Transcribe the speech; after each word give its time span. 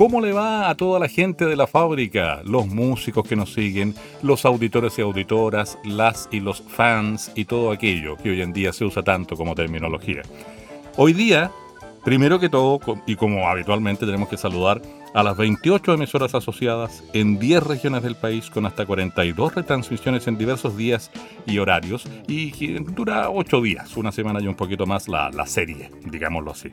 ¿Cómo 0.00 0.22
le 0.22 0.32
va 0.32 0.70
a 0.70 0.74
toda 0.76 0.98
la 0.98 1.08
gente 1.08 1.44
de 1.44 1.56
la 1.56 1.66
fábrica? 1.66 2.40
Los 2.46 2.66
músicos 2.66 3.28
que 3.28 3.36
nos 3.36 3.52
siguen, 3.52 3.94
los 4.22 4.46
auditores 4.46 4.98
y 4.98 5.02
auditoras, 5.02 5.78
las 5.84 6.26
y 6.32 6.40
los 6.40 6.62
fans 6.62 7.30
y 7.34 7.44
todo 7.44 7.70
aquello 7.70 8.16
que 8.16 8.30
hoy 8.30 8.40
en 8.40 8.54
día 8.54 8.72
se 8.72 8.86
usa 8.86 9.02
tanto 9.02 9.36
como 9.36 9.54
terminología. 9.54 10.22
Hoy 10.96 11.12
día, 11.12 11.50
primero 12.02 12.40
que 12.40 12.48
todo, 12.48 12.80
y 13.06 13.14
como 13.14 13.46
habitualmente 13.46 14.06
tenemos 14.06 14.30
que 14.30 14.38
saludar 14.38 14.80
a 15.12 15.22
las 15.22 15.36
28 15.36 15.92
emisoras 15.92 16.34
asociadas 16.34 17.04
en 17.12 17.38
10 17.38 17.62
regiones 17.64 18.02
del 18.02 18.16
país 18.16 18.48
con 18.48 18.64
hasta 18.64 18.86
42 18.86 19.54
retransmisiones 19.54 20.26
en 20.28 20.38
diversos 20.38 20.78
días 20.78 21.10
y 21.44 21.58
horarios 21.58 22.08
y 22.26 22.72
dura 22.84 23.28
8 23.28 23.60
días, 23.60 23.94
una 23.98 24.12
semana 24.12 24.40
y 24.40 24.46
un 24.46 24.54
poquito 24.54 24.86
más 24.86 25.08
la, 25.08 25.28
la 25.28 25.44
serie, 25.44 25.90
digámoslo 26.06 26.52
así. 26.52 26.70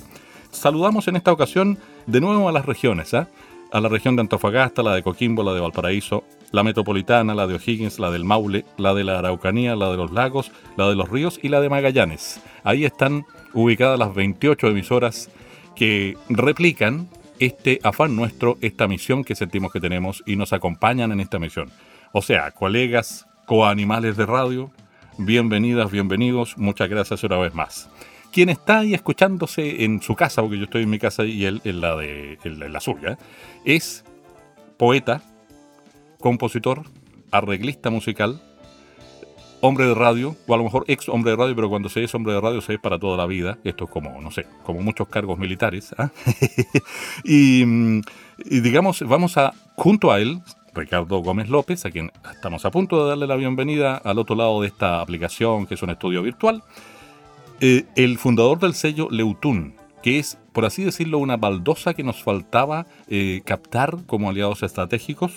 Saludamos 0.52 1.08
en 1.08 1.16
esta 1.16 1.32
ocasión 1.32 1.78
de 2.06 2.22
nuevo 2.22 2.50
a 2.50 2.52
las 2.52 2.66
regiones, 2.66 3.14
¿ah? 3.14 3.28
a 3.72 3.82
la 3.82 3.90
región 3.90 4.16
de 4.16 4.22
Antofagasta, 4.22 4.82
la 4.82 4.96
de 4.96 5.04
Coquimbo, 5.04 5.44
la 5.44 5.54
de 5.54 5.60
Valparaíso, 5.60 6.24
la 6.52 6.64
metropolitana, 6.64 7.36
la 7.36 7.48
de 7.48 7.56
O'Higgins, 7.56 8.00
la 8.00 8.12
del 8.12 8.24
Maule, 8.24 8.66
la 8.78 8.94
de 8.94 9.04
la 9.04 9.20
Araucanía, 9.20 9.76
la 9.76 9.92
de 9.92 9.98
los 9.98 10.12
lagos, 10.12 10.52
la 10.78 10.88
de 10.88 10.96
los 10.96 11.10
ríos 11.10 11.40
y 11.42 11.50
la 11.50 11.60
de 11.60 11.70
Magallanes. 11.70 12.42
Ahí 12.64 12.86
están 12.86 13.26
ubicadas 13.54 14.00
las 14.00 14.16
28 14.16 14.68
emisoras 14.68 15.30
que 15.76 16.18
replican 16.30 17.10
este 17.40 17.80
afán 17.84 18.16
nuestro, 18.16 18.58
esta 18.62 18.88
misión 18.88 19.24
que 19.24 19.36
sentimos 19.36 19.72
que 19.72 19.80
tenemos 19.80 20.24
y 20.26 20.38
nos 20.38 20.54
acompañan 20.54 21.12
en 21.12 21.20
esta 21.20 21.40
misión. 21.40 21.70
O 22.14 22.22
sea, 22.22 22.52
colegas, 22.52 23.28
coanimales 23.46 24.18
de 24.18 24.26
radio, 24.26 24.72
bienvenidas, 25.18 25.92
bienvenidos, 25.92 26.58
muchas 26.58 26.90
gracias 26.90 27.24
una 27.24 27.38
vez 27.38 27.54
más 27.54 27.90
quien 28.32 28.50
está 28.50 28.80
ahí 28.80 28.94
escuchándose 28.94 29.84
en 29.84 30.02
su 30.02 30.16
casa, 30.16 30.42
porque 30.42 30.58
yo 30.58 30.66
estoy 30.66 30.84
en 30.84 30.90
mi 30.90 31.00
casa 31.00 31.24
y 31.26 31.46
él 31.46 31.62
en 31.64 31.82
la, 31.82 31.96
de, 31.96 32.38
suya, 32.80 33.18
es 33.66 34.04
poeta, 34.78 35.22
compositor, 36.20 36.84
arreglista 37.32 37.90
musical, 37.90 38.42
hombre 39.62 39.86
de 39.88 39.96
radio, 39.96 40.36
o 40.48 40.54
a 40.54 40.58
lo 40.58 40.64
mejor 40.64 40.86
ex 40.88 41.10
hombre 41.10 41.32
de 41.32 41.38
radio, 41.38 41.56
pero 41.56 41.70
cuando 41.70 41.90
se 41.90 42.04
es 42.04 42.14
hombre 42.14 42.34
de 42.34 42.42
radio 42.42 42.62
se 42.62 42.76
es 42.76 42.80
para 42.80 43.00
toda 43.00 43.18
la 43.18 43.26
vida. 43.26 43.58
Esto 43.64 43.86
es 43.86 43.90
como, 43.90 44.22
no 44.22 44.32
sé, 44.32 44.46
como 44.64 44.82
muchos 44.82 45.08
cargos 45.08 45.40
militares. 45.40 45.96
¿ah? 45.98 46.12
y, 47.24 47.64
y, 47.64 48.60
digamos, 48.62 49.02
vamos 49.02 49.38
a, 49.38 49.54
junto 49.76 50.12
a 50.12 50.20
él, 50.20 50.42
Ricardo 50.76 51.20
Gómez 51.20 51.50
López, 51.50 51.86
a 51.86 51.92
quien 51.92 52.12
estamos 52.32 52.66
a 52.66 52.72
punto 52.72 53.04
de 53.04 53.10
darle 53.10 53.26
la 53.26 53.36
bienvenida 53.36 53.98
al 53.98 54.20
otro 54.20 54.36
lado 54.36 54.62
de 54.62 54.68
esta 54.68 55.02
aplicación 55.02 55.66
que 55.66 55.74
es 55.74 55.82
un 55.82 55.90
estudio 55.90 56.22
virtual. 56.22 56.64
Eh, 57.60 57.86
el 57.96 58.18
fundador 58.20 58.60
del 58.60 58.76
sello 58.76 59.08
Leutun, 59.10 59.74
que 60.04 60.20
es, 60.20 60.38
por 60.54 60.66
así 60.66 60.84
decirlo, 60.84 61.18
una 61.18 61.38
baldosa 61.38 61.96
que 61.96 62.04
nos 62.04 62.22
faltaba 62.22 62.86
eh, 63.08 63.42
captar 63.46 63.98
como 64.06 64.30
aliados 64.30 64.62
estratégicos 64.62 65.34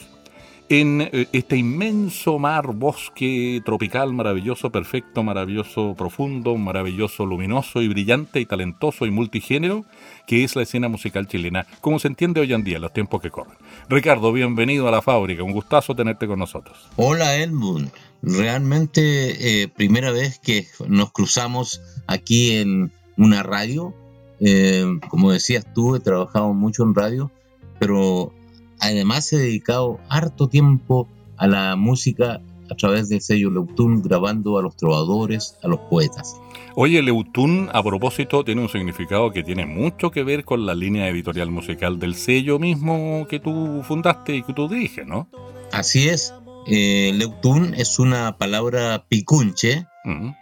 en 0.71 1.01
eh, 1.01 1.27
este 1.33 1.57
inmenso 1.57 2.39
mar, 2.39 2.69
bosque 2.75 3.61
tropical 3.65 4.15
maravilloso, 4.15 4.71
perfecto, 4.71 5.25
maravilloso, 5.25 5.97
profundo, 5.99 6.57
maravilloso, 6.57 7.27
luminoso 7.27 7.83
y 7.83 7.89
brillante 7.89 8.39
y 8.39 8.47
talentoso 8.47 9.05
y 9.05 9.11
multigénero, 9.11 9.85
que 10.29 10.45
es 10.45 10.55
la 10.55 10.63
escena 10.63 10.89
musical 10.89 11.27
chilena, 11.27 11.67
como 11.81 11.99
se 11.99 12.07
entiende 12.07 12.41
hoy 12.41 12.53
en 12.53 12.63
día 12.63 12.77
en 12.77 12.83
los 12.83 12.93
tiempos 12.93 13.21
que 13.21 13.31
corren. 13.31 13.59
Ricardo, 13.89 14.33
bienvenido 14.33 14.87
a 14.87 14.93
la 14.93 15.03
fábrica, 15.03 15.43
un 15.43 15.53
gustazo 15.53 15.97
tenerte 15.97 16.29
con 16.29 16.39
nosotros. 16.39 16.89
Hola 16.95 17.37
Edmund, 17.37 17.91
realmente 18.23 19.63
eh, 19.63 19.67
primera 19.67 20.13
vez 20.13 20.39
que 20.39 20.69
nos 20.87 21.11
cruzamos 21.11 21.83
aquí 22.07 22.53
en 22.53 22.93
una 23.17 23.43
radio. 23.43 23.93
Eh, 24.39 24.87
como 25.09 25.33
decías 25.33 25.67
tú, 25.75 25.97
he 25.97 26.01
trabajado 26.01 26.55
mucho 26.55 26.85
en 26.85 26.95
radio, 26.95 27.33
pero 27.81 28.33
además 28.81 29.33
he 29.33 29.39
dedicado 29.39 29.99
harto 30.09 30.49
tiempo 30.49 31.09
a 31.37 31.47
la 31.47 31.77
música 31.77 32.41
a 32.71 32.75
través 32.77 33.09
del 33.09 33.21
sello 33.21 33.51
Leutun, 33.51 34.01
grabando 34.03 34.59
a 34.59 34.63
los 34.63 34.77
trovadores, 34.77 35.57
a 35.63 35.69
los 35.69 35.81
poetas. 35.81 36.37
Oye, 36.77 37.03
Leutun, 37.03 37.69
a 37.73 37.83
propósito, 37.83 38.45
tiene 38.45 38.63
un 38.63 38.69
significado 38.69 39.33
que 39.33 39.43
tiene 39.43 39.67
mucho 39.67 40.11
que 40.11 40.23
ver 40.23 40.45
con 40.45 40.67
la 40.67 40.75
línea 40.75 41.09
editorial 41.09 41.51
musical 41.51 41.99
del 41.99 42.15
sello 42.15 42.59
mismo 42.59 43.27
que 43.29 43.41
tú 43.41 43.83
fundaste 43.83 44.37
y 44.37 44.43
que 44.43 44.53
tú 44.53 44.69
diriges, 44.69 45.07
¿no? 45.07 45.29
Así 45.73 46.09
es. 46.09 46.33
Eh, 46.67 47.13
Leutun 47.15 47.75
es 47.75 47.99
una 47.99 48.39
palabra 48.39 49.05
picunche 49.09 49.87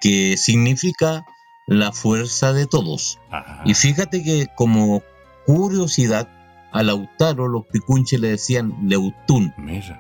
que 0.01 0.37
significa 0.37 1.25
la 1.67 1.93
fuerza 1.93 2.53
de 2.53 2.67
todos. 2.67 3.19
Y 3.65 3.75
fíjate 3.75 4.23
que 4.23 4.47
como 4.55 5.03
curiosidad, 5.47 6.29
a 6.73 6.83
Lautaro 6.83 7.49
los 7.49 7.67
picunches 7.67 8.21
le 8.21 8.29
decían 8.29 8.75
Leutun, 8.83 9.53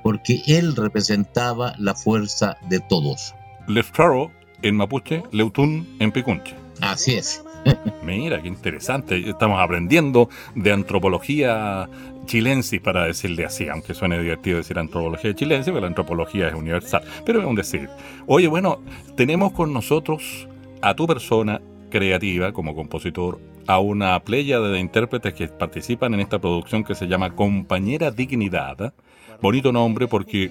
porque 0.02 0.42
él 0.46 0.76
representaba 0.76 1.74
la 1.78 1.94
fuerza 1.94 2.56
de 2.68 2.80
todos. 2.80 3.34
Lautaro 3.66 4.30
en 4.62 4.76
mapuche, 4.76 5.22
Leutun 5.30 5.86
en 5.98 6.12
picunche. 6.12 6.54
Así 6.80 7.14
es. 7.14 7.44
Mira, 8.02 8.40
qué 8.40 8.48
interesante. 8.48 9.28
Estamos 9.28 9.60
aprendiendo 9.60 10.28
de 10.54 10.72
antropología 10.72 11.88
chilensis, 12.26 12.80
para 12.80 13.04
decirle 13.04 13.44
así, 13.44 13.68
aunque 13.68 13.94
suene 13.94 14.20
divertido 14.20 14.58
decir 14.58 14.78
antropología 14.78 15.34
chilensis, 15.34 15.66
pero 15.66 15.80
la 15.80 15.86
antropología 15.88 16.48
es 16.48 16.54
universal. 16.54 17.02
Pero 17.24 17.40
es 17.40 17.46
un 17.46 17.54
decir. 17.54 17.88
Oye, 18.26 18.46
bueno, 18.46 18.80
tenemos 19.16 19.52
con 19.52 19.72
nosotros 19.72 20.48
a 20.82 20.94
tu 20.94 21.06
persona 21.06 21.60
creativa 21.88 22.52
como 22.52 22.74
compositor, 22.74 23.38
a 23.66 23.78
una 23.78 24.18
playa 24.20 24.60
de 24.60 24.80
intérpretes 24.80 25.34
que 25.34 25.48
participan 25.48 26.14
en 26.14 26.20
esta 26.20 26.38
producción 26.38 26.84
que 26.84 26.94
se 26.94 27.06
llama 27.06 27.34
Compañera 27.34 28.10
Dignidad. 28.10 28.94
Bonito 29.40 29.72
nombre 29.72 30.08
porque, 30.08 30.50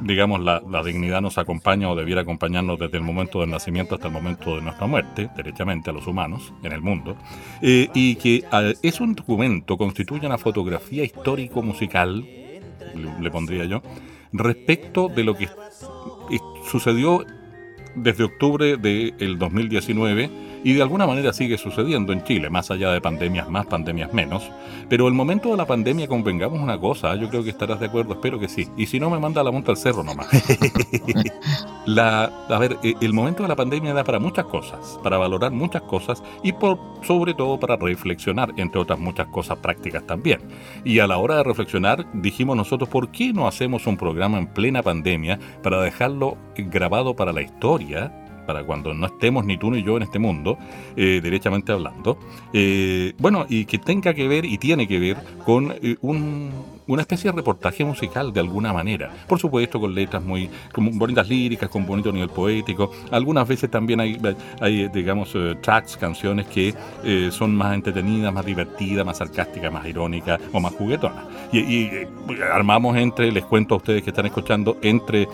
digamos, 0.00 0.40
la, 0.40 0.82
dignidad 0.82 1.20
nos 1.20 1.36
acompaña 1.38 1.90
o 1.90 1.96
debiera 1.96 2.22
acompañarnos 2.22 2.78
desde 2.78 2.96
el 2.96 3.02
momento 3.02 3.40
del 3.40 3.50
nacimiento 3.50 3.96
hasta 3.96 4.06
el 4.06 4.12
momento 4.12 4.56
de 4.56 4.62
nuestra 4.62 4.86
muerte, 4.86 5.28
derechamente 5.36 5.90
a 5.90 5.92
los 5.92 6.06
humanos 6.06 6.52
en 6.62 6.72
el 6.72 6.80
mundo, 6.80 7.16
eh, 7.60 7.88
y 7.94 8.14
que 8.14 8.44
es 8.82 9.00
un 9.00 9.14
documento, 9.14 9.76
constituye 9.76 10.26
una 10.26 10.38
fotografía 10.38 11.04
histórico-musical, 11.04 12.24
le, 13.20 13.30
pondría 13.30 13.64
yo, 13.66 13.82
respecto 14.32 15.08
de 15.08 15.24
lo 15.24 15.36
que 15.36 15.48
sucedió 16.70 17.26
desde 17.94 18.24
octubre 18.24 18.76
del 18.78 19.38
2019 19.38 20.51
y 20.64 20.74
de 20.74 20.82
alguna 20.82 21.06
manera 21.06 21.32
sigue 21.32 21.58
sucediendo 21.58 22.12
en 22.12 22.22
Chile, 22.24 22.50
más 22.50 22.70
allá 22.70 22.90
de 22.90 23.00
pandemias 23.00 23.48
más, 23.48 23.66
pandemias 23.66 24.12
menos. 24.12 24.50
Pero 24.88 25.08
el 25.08 25.14
momento 25.14 25.50
de 25.50 25.56
la 25.56 25.66
pandemia, 25.66 26.08
convengamos 26.08 26.60
una 26.60 26.78
cosa, 26.78 27.14
yo 27.16 27.28
creo 27.28 27.42
que 27.42 27.50
estarás 27.50 27.80
de 27.80 27.86
acuerdo, 27.86 28.14
espero 28.14 28.38
que 28.38 28.48
sí. 28.48 28.68
Y 28.76 28.86
si 28.86 29.00
no, 29.00 29.10
me 29.10 29.18
manda 29.18 29.42
la 29.42 29.50
monta 29.50 29.70
al 29.70 29.76
cerro 29.76 30.02
nomás. 30.02 30.28
la, 31.86 32.24
a 32.48 32.58
ver, 32.58 32.78
eh, 32.82 32.94
el 33.00 33.12
momento 33.12 33.42
de 33.42 33.48
la 33.48 33.56
pandemia 33.56 33.94
da 33.94 34.04
para 34.04 34.18
muchas 34.18 34.44
cosas, 34.46 34.98
para 35.02 35.18
valorar 35.18 35.52
muchas 35.52 35.82
cosas 35.82 36.22
y 36.42 36.52
por, 36.52 36.78
sobre 37.02 37.34
todo 37.34 37.58
para 37.58 37.76
reflexionar, 37.76 38.52
entre 38.56 38.80
otras 38.80 38.98
muchas 38.98 39.26
cosas 39.28 39.58
prácticas 39.58 40.06
también. 40.06 40.40
Y 40.84 40.98
a 40.98 41.06
la 41.06 41.18
hora 41.18 41.36
de 41.36 41.44
reflexionar, 41.44 42.06
dijimos 42.12 42.56
nosotros, 42.56 42.88
¿por 42.88 43.10
qué 43.10 43.32
no 43.32 43.46
hacemos 43.46 43.86
un 43.86 43.96
programa 43.96 44.38
en 44.38 44.46
plena 44.46 44.82
pandemia 44.82 45.38
para 45.62 45.80
dejarlo 45.80 46.36
grabado 46.56 47.16
para 47.16 47.32
la 47.32 47.42
historia? 47.42 48.21
Para 48.46 48.64
cuando 48.64 48.94
no 48.94 49.06
estemos 49.06 49.44
ni 49.44 49.56
tú 49.56 49.70
ni 49.70 49.82
yo 49.82 49.96
en 49.96 50.02
este 50.02 50.18
mundo, 50.18 50.58
eh, 50.96 51.20
derechamente 51.22 51.72
hablando. 51.72 52.18
Eh, 52.52 53.14
bueno, 53.18 53.46
y 53.48 53.64
que 53.64 53.78
tenga 53.78 54.14
que 54.14 54.28
ver 54.28 54.44
y 54.44 54.58
tiene 54.58 54.86
que 54.86 54.98
ver 54.98 55.16
con 55.44 55.72
eh, 55.82 55.96
un, 56.00 56.50
una 56.92 57.02
especie 57.02 57.30
de 57.30 57.36
reportaje 57.36 57.84
musical 57.84 58.32
de 58.32 58.40
alguna 58.40 58.72
manera. 58.72 59.10
Por 59.26 59.38
supuesto, 59.38 59.80
con 59.80 59.94
letras 59.94 60.22
muy 60.22 60.50
con 60.72 60.98
bonitas 60.98 61.28
líricas, 61.28 61.68
con 61.68 61.86
bonito 61.86 62.12
nivel 62.12 62.28
poético. 62.28 62.90
Algunas 63.10 63.46
veces 63.46 63.70
también 63.70 64.00
hay, 64.00 64.20
hay 64.60 64.88
digamos, 64.88 65.36
tracks, 65.60 65.96
canciones 65.96 66.46
que 66.46 66.74
son 67.30 67.54
más 67.54 67.74
entretenidas, 67.74 68.32
más 68.32 68.44
divertidas, 68.44 69.04
más 69.04 69.18
sarcásticas, 69.18 69.72
más 69.72 69.86
irónicas 69.86 70.40
o 70.52 70.60
más 70.60 70.72
juguetonas. 70.74 71.24
Y, 71.52 71.90
armamos 72.52 72.96
entre, 72.96 73.30
les 73.30 73.44
cuento 73.44 73.74
a 73.74 73.78
ustedes 73.78 74.02
que 74.02 74.10
están 74.10 74.26
escuchando, 74.26 74.78
entre 74.82 75.28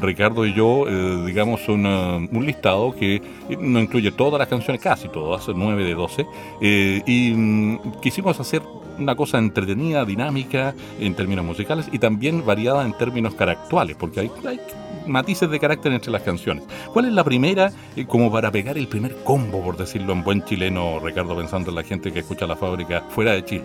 Ricardo 0.00 0.46
y 0.46 0.54
yo, 0.54 0.84
digamos, 1.24 1.68
un, 1.68 2.28
listado 2.44 2.92
que 2.92 3.20
no 3.60 3.80
incluye 3.80 4.12
todas 4.12 4.38
las 4.38 4.48
canciones, 4.48 4.82
casi 4.82 5.08
todas, 5.08 5.48
9 5.48 5.84
de 5.84 5.94
12, 5.94 6.26
eh, 6.60 7.02
y 7.06 7.32
mm, 7.34 8.00
quisimos 8.00 8.38
hacer 8.40 8.62
una 8.98 9.14
cosa 9.14 9.38
entretenida, 9.38 10.04
dinámica 10.04 10.74
en 10.98 11.14
términos 11.14 11.44
musicales 11.44 11.86
y 11.92 11.98
también 11.98 12.44
variada 12.44 12.84
en 12.84 12.96
términos 12.96 13.34
caractuales, 13.34 13.96
porque 13.96 14.20
hay, 14.20 14.30
hay 14.46 14.60
matices 15.06 15.50
de 15.50 15.58
carácter 15.58 15.92
entre 15.92 16.10
las 16.10 16.22
canciones. 16.22 16.64
¿Cuál 16.92 17.06
es 17.06 17.12
la 17.12 17.24
primera, 17.24 17.72
eh, 17.96 18.06
como 18.06 18.30
para 18.30 18.52
pegar 18.52 18.78
el 18.78 18.88
primer 18.88 19.16
combo, 19.24 19.62
por 19.62 19.76
decirlo 19.76 20.12
en 20.12 20.22
buen 20.22 20.44
chileno, 20.44 21.00
Ricardo, 21.00 21.36
pensando 21.36 21.70
en 21.70 21.76
la 21.76 21.82
gente 21.82 22.12
que 22.12 22.20
escucha 22.20 22.46
la 22.46 22.56
fábrica 22.56 23.04
fuera 23.10 23.32
de 23.32 23.44
Chile? 23.44 23.64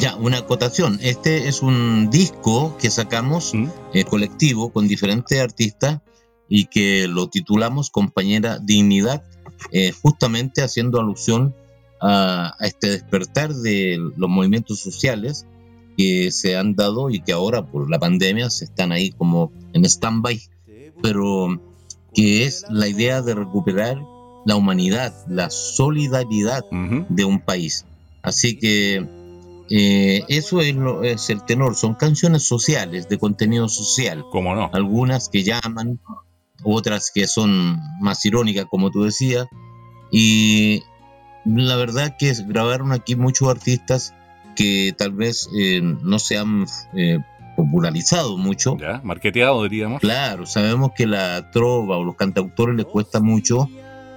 Ya, 0.00 0.16
una 0.16 0.38
acotación. 0.38 0.98
Este 1.02 1.48
es 1.48 1.62
un 1.62 2.10
disco 2.10 2.76
que 2.78 2.90
sacamos 2.90 3.54
¿Mm? 3.54 3.66
eh, 3.92 4.04
colectivo 4.04 4.72
con 4.72 4.88
diferentes 4.88 5.40
artistas 5.40 6.00
y 6.48 6.66
que 6.66 7.08
lo 7.08 7.28
titulamos 7.28 7.90
Compañera 7.90 8.58
Dignidad, 8.58 9.24
eh, 9.72 9.92
justamente 9.92 10.62
haciendo 10.62 11.00
alusión 11.00 11.54
a, 12.00 12.54
este 12.60 12.90
despertar 12.90 13.54
de 13.54 13.98
los 14.16 14.28
movimientos 14.28 14.80
sociales 14.80 15.46
que 15.96 16.30
se 16.30 16.56
han 16.56 16.74
dado 16.74 17.10
y 17.10 17.20
que 17.20 17.32
ahora 17.32 17.66
por 17.66 17.90
la 17.90 17.98
pandemia 17.98 18.50
se 18.50 18.64
están 18.64 18.92
ahí 18.92 19.10
como 19.10 19.52
en 19.72 19.84
stand-by, 19.84 20.40
pero 21.02 21.60
que 22.14 22.46
es 22.46 22.64
la 22.70 22.88
idea 22.88 23.22
de 23.22 23.34
recuperar 23.34 23.98
la 24.46 24.56
humanidad, 24.56 25.14
la 25.28 25.50
solidaridad 25.50 26.64
de 27.08 27.24
un 27.24 27.40
país. 27.40 27.86
Así 28.22 28.58
que 28.58 29.06
eh, 29.70 30.24
eso 30.28 30.60
es, 30.60 30.74
lo, 30.74 31.02
es 31.02 31.30
el 31.30 31.44
tenor, 31.44 31.74
son 31.74 31.94
canciones 31.94 32.42
sociales, 32.42 33.08
de 33.08 33.18
contenido 33.18 33.68
social. 33.68 34.24
¿Cómo 34.30 34.54
no? 34.54 34.70
Algunas 34.72 35.28
que 35.28 35.42
llaman, 35.42 36.00
otras 36.62 37.10
que 37.14 37.26
son 37.26 37.80
más 38.00 38.24
irónicas, 38.24 38.66
como 38.70 38.90
tú 38.90 39.02
decías. 39.02 39.46
Y 40.10 40.82
la 41.44 41.76
verdad 41.76 42.16
que 42.18 42.32
grabaron 42.46 42.92
aquí 42.92 43.16
muchos 43.16 43.48
artistas 43.48 44.14
que 44.54 44.94
tal 44.96 45.12
vez 45.12 45.48
eh, 45.56 45.80
no 45.82 46.18
se 46.18 46.36
han 46.38 46.66
eh, 46.94 47.18
popularizado 47.56 48.36
mucho. 48.36 48.76
Ya, 48.78 49.00
marketeado 49.04 49.62
diríamos. 49.62 50.00
Claro, 50.00 50.46
sabemos 50.46 50.92
que 50.96 51.06
la 51.06 51.50
trova 51.50 51.98
o 51.98 52.04
los 52.04 52.16
cantautores 52.16 52.76
les 52.76 52.86
cuesta 52.86 53.20
mucho 53.20 53.68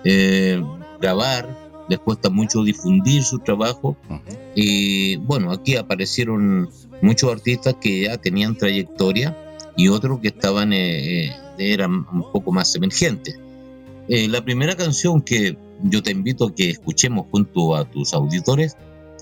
eh, 0.04 0.62
grabar, 1.00 1.48
les 1.89 2.00
cuesta 2.00 2.30
mucho 2.30 2.63
difundir 2.63 3.24
su 3.24 3.39
trabajo. 3.39 3.98
Y 4.56 5.18
bueno, 5.18 5.51
aquí 5.51 5.75
aparecieron 5.75 6.69
muchos 7.01 7.31
artistas 7.31 7.75
que 7.80 8.04
ya 8.04 8.18
tenían 8.18 8.56
trayectoria 8.56 9.38
y 9.75 9.89
otros 9.89 10.19
que 10.19 10.30
estaban, 10.30 10.74
eran 10.74 12.06
un 12.12 12.31
poco 12.31 12.51
más 12.51 12.74
emergentes. 12.75 13.39
la 14.07 14.44
primera 14.44 14.75
canción 14.75 15.22
que 15.22 15.56
yo 15.84 16.01
te 16.01 16.12
invito 16.12 16.48
a 16.48 16.56
que 16.56 16.72
escuchemos 16.72 17.28
junto 17.30 17.75
a 17.75 17.86
tus 17.86 18.13
auditores 18.13 18.75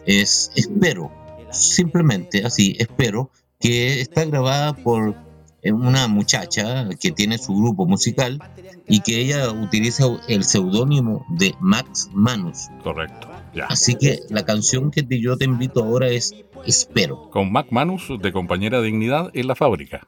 es 0.05 0.51
Espero, 0.55 1.11
simplemente 1.51 2.45
así, 2.45 2.75
Espero, 2.79 3.31
que 3.59 4.01
está 4.01 4.25
grabada 4.25 4.73
por 4.73 5.15
eh, 5.61 5.71
una 5.71 6.07
muchacha 6.07 6.89
que 6.99 7.11
tiene 7.11 7.37
su 7.37 7.55
grupo 7.55 7.85
musical 7.85 8.39
y 8.87 8.99
que 9.01 9.19
ella 9.19 9.51
utiliza 9.51 10.05
el 10.27 10.43
seudónimo 10.43 11.25
de 11.29 11.55
Max 11.59 12.09
Manus. 12.13 12.69
Correcto. 12.83 13.27
Ya. 13.53 13.65
Así 13.65 13.95
que 13.95 14.19
la 14.29 14.45
canción 14.45 14.91
que 14.91 15.05
yo 15.19 15.37
te 15.37 15.45
invito 15.45 15.83
ahora 15.83 16.09
es 16.09 16.35
Espero. 16.65 17.29
Con 17.29 17.51
Max 17.51 17.71
Manus 17.71 18.11
de 18.19 18.31
Compañera 18.31 18.81
Dignidad 18.81 19.31
en 19.33 19.47
la 19.47 19.55
fábrica. 19.55 20.01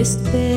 este 0.00 0.47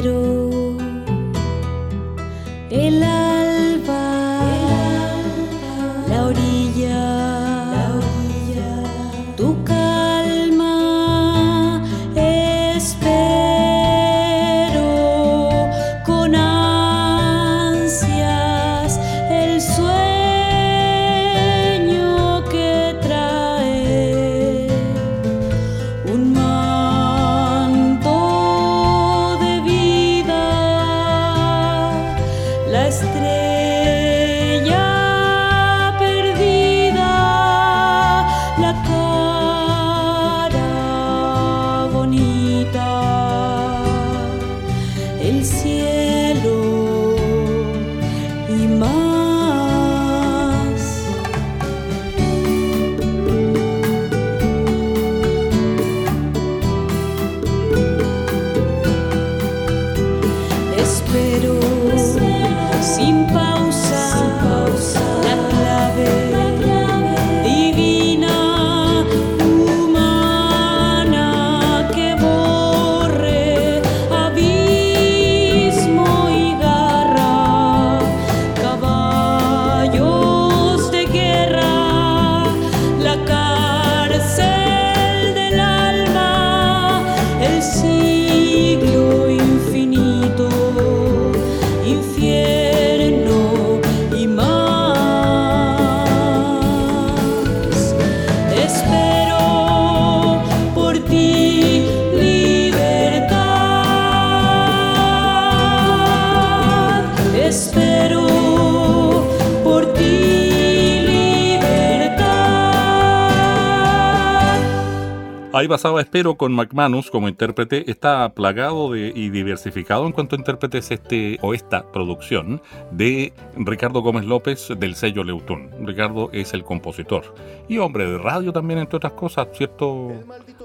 Ahí 115.62 115.68
basado 115.68 116.00
Espero 116.00 116.38
con 116.38 116.54
McManus 116.54 117.12
como 117.12 117.28
intérprete 117.28 117.92
está 117.92 118.34
plagado 118.34 118.94
de, 118.94 119.14
y 119.16 119.30
diversificado 119.30 120.08
en 120.08 120.12
cuanto 120.12 120.36
a 120.36 120.40
intérpretes 120.40 120.90
este 120.90 121.38
o 121.44 121.54
esta 121.54 121.92
producción 121.92 122.64
de 122.90 123.32
Ricardo 123.56 124.02
Gómez 124.02 124.26
López 124.26 124.70
del 124.80 124.96
sello 124.96 125.24
Leutún. 125.24 125.70
Ricardo 125.86 126.32
es 126.34 126.56
el 126.56 126.64
compositor 126.64 127.36
y 127.70 127.78
hombre 127.78 128.10
de 128.10 128.18
radio 128.18 128.52
también 128.52 128.80
entre 128.80 128.98
otras 128.98 129.14
cosas, 129.14 129.50
¿cierto 129.54 130.12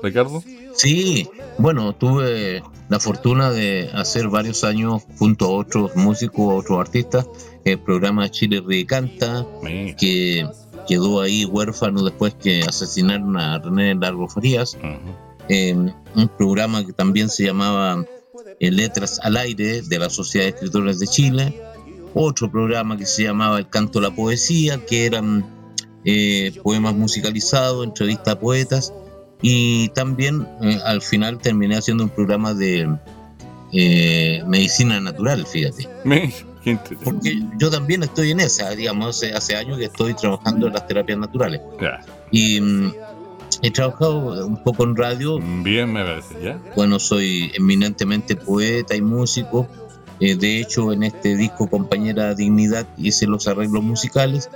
Ricardo? 0.02 0.42
Sí, 0.72 1.28
bueno, 1.58 1.94
tuve 1.94 2.62
la 2.88 2.98
fortuna 2.98 3.50
de 3.50 3.90
hacer 3.92 4.28
varios 4.28 4.64
años 4.64 5.02
junto 5.18 5.44
a 5.44 5.50
otros 5.50 5.94
músicos, 5.94 6.64
otros 6.64 6.80
artistas, 6.80 7.28
el 7.66 7.78
programa 7.80 8.30
Chile 8.30 8.62
Canta, 8.86 9.44
que 9.98 10.48
quedó 10.86 11.20
ahí 11.20 11.44
huérfano 11.44 12.02
después 12.02 12.34
que 12.34 12.60
asesinaron 12.60 13.36
a 13.36 13.58
René 13.58 13.94
Largo 13.94 14.28
Farías. 14.28 14.76
un 15.48 16.28
programa 16.38 16.84
que 16.84 16.92
también 16.92 17.28
se 17.28 17.44
llamaba 17.44 18.04
eh, 18.58 18.70
Letras 18.70 19.20
al 19.22 19.36
Aire 19.36 19.82
de 19.82 19.98
la 19.98 20.08
Sociedad 20.08 20.46
de 20.46 20.50
Escritores 20.50 20.98
de 20.98 21.06
Chile. 21.06 21.60
Otro 22.14 22.50
programa 22.50 22.96
que 22.96 23.04
se 23.04 23.24
llamaba 23.24 23.58
El 23.58 23.68
Canto 23.68 24.00
de 24.00 24.08
la 24.08 24.14
Poesía, 24.14 24.84
que 24.86 25.04
eran 25.04 25.44
eh, 26.04 26.52
poemas 26.62 26.94
musicalizados, 26.94 27.84
entrevistas 27.84 28.34
a 28.34 28.40
poetas. 28.40 28.92
Y 29.42 29.88
también 29.90 30.48
eh, 30.62 30.78
al 30.84 31.02
final 31.02 31.38
terminé 31.38 31.76
haciendo 31.76 32.04
un 32.04 32.10
programa 32.10 32.54
de 32.54 32.88
medicina 34.46 34.98
natural, 35.00 35.46
fíjate. 35.46 35.88
Porque 37.04 37.42
yo 37.58 37.70
también 37.70 38.02
estoy 38.02 38.32
en 38.32 38.40
esa, 38.40 38.70
digamos, 38.70 39.22
hace, 39.22 39.56
años 39.56 39.78
que 39.78 39.84
estoy 39.84 40.14
trabajando 40.14 40.66
en 40.66 40.72
las 40.72 40.86
terapias 40.86 41.18
naturales. 41.18 41.60
Y 42.32 42.60
mm, 42.60 42.92
he 43.62 43.70
trabajado 43.70 44.46
un 44.46 44.62
poco 44.62 44.84
en 44.84 44.96
radio. 44.96 45.38
Bien, 45.38 45.92
me 45.92 46.02
parece, 46.02 46.34
¿ya? 46.42 46.60
Bueno, 46.74 46.98
soy 46.98 47.52
eminentemente 47.54 48.34
poeta 48.34 48.96
y 48.96 49.02
músico. 49.02 49.68
Eh, 50.18 50.34
de 50.34 50.60
hecho, 50.60 50.92
en 50.92 51.04
este 51.04 51.36
disco 51.36 51.68
Compañera 51.68 52.34
Dignidad 52.34 52.86
hice 52.96 53.26
los 53.26 53.46
arreglos 53.46 53.84
musicales 53.84 54.50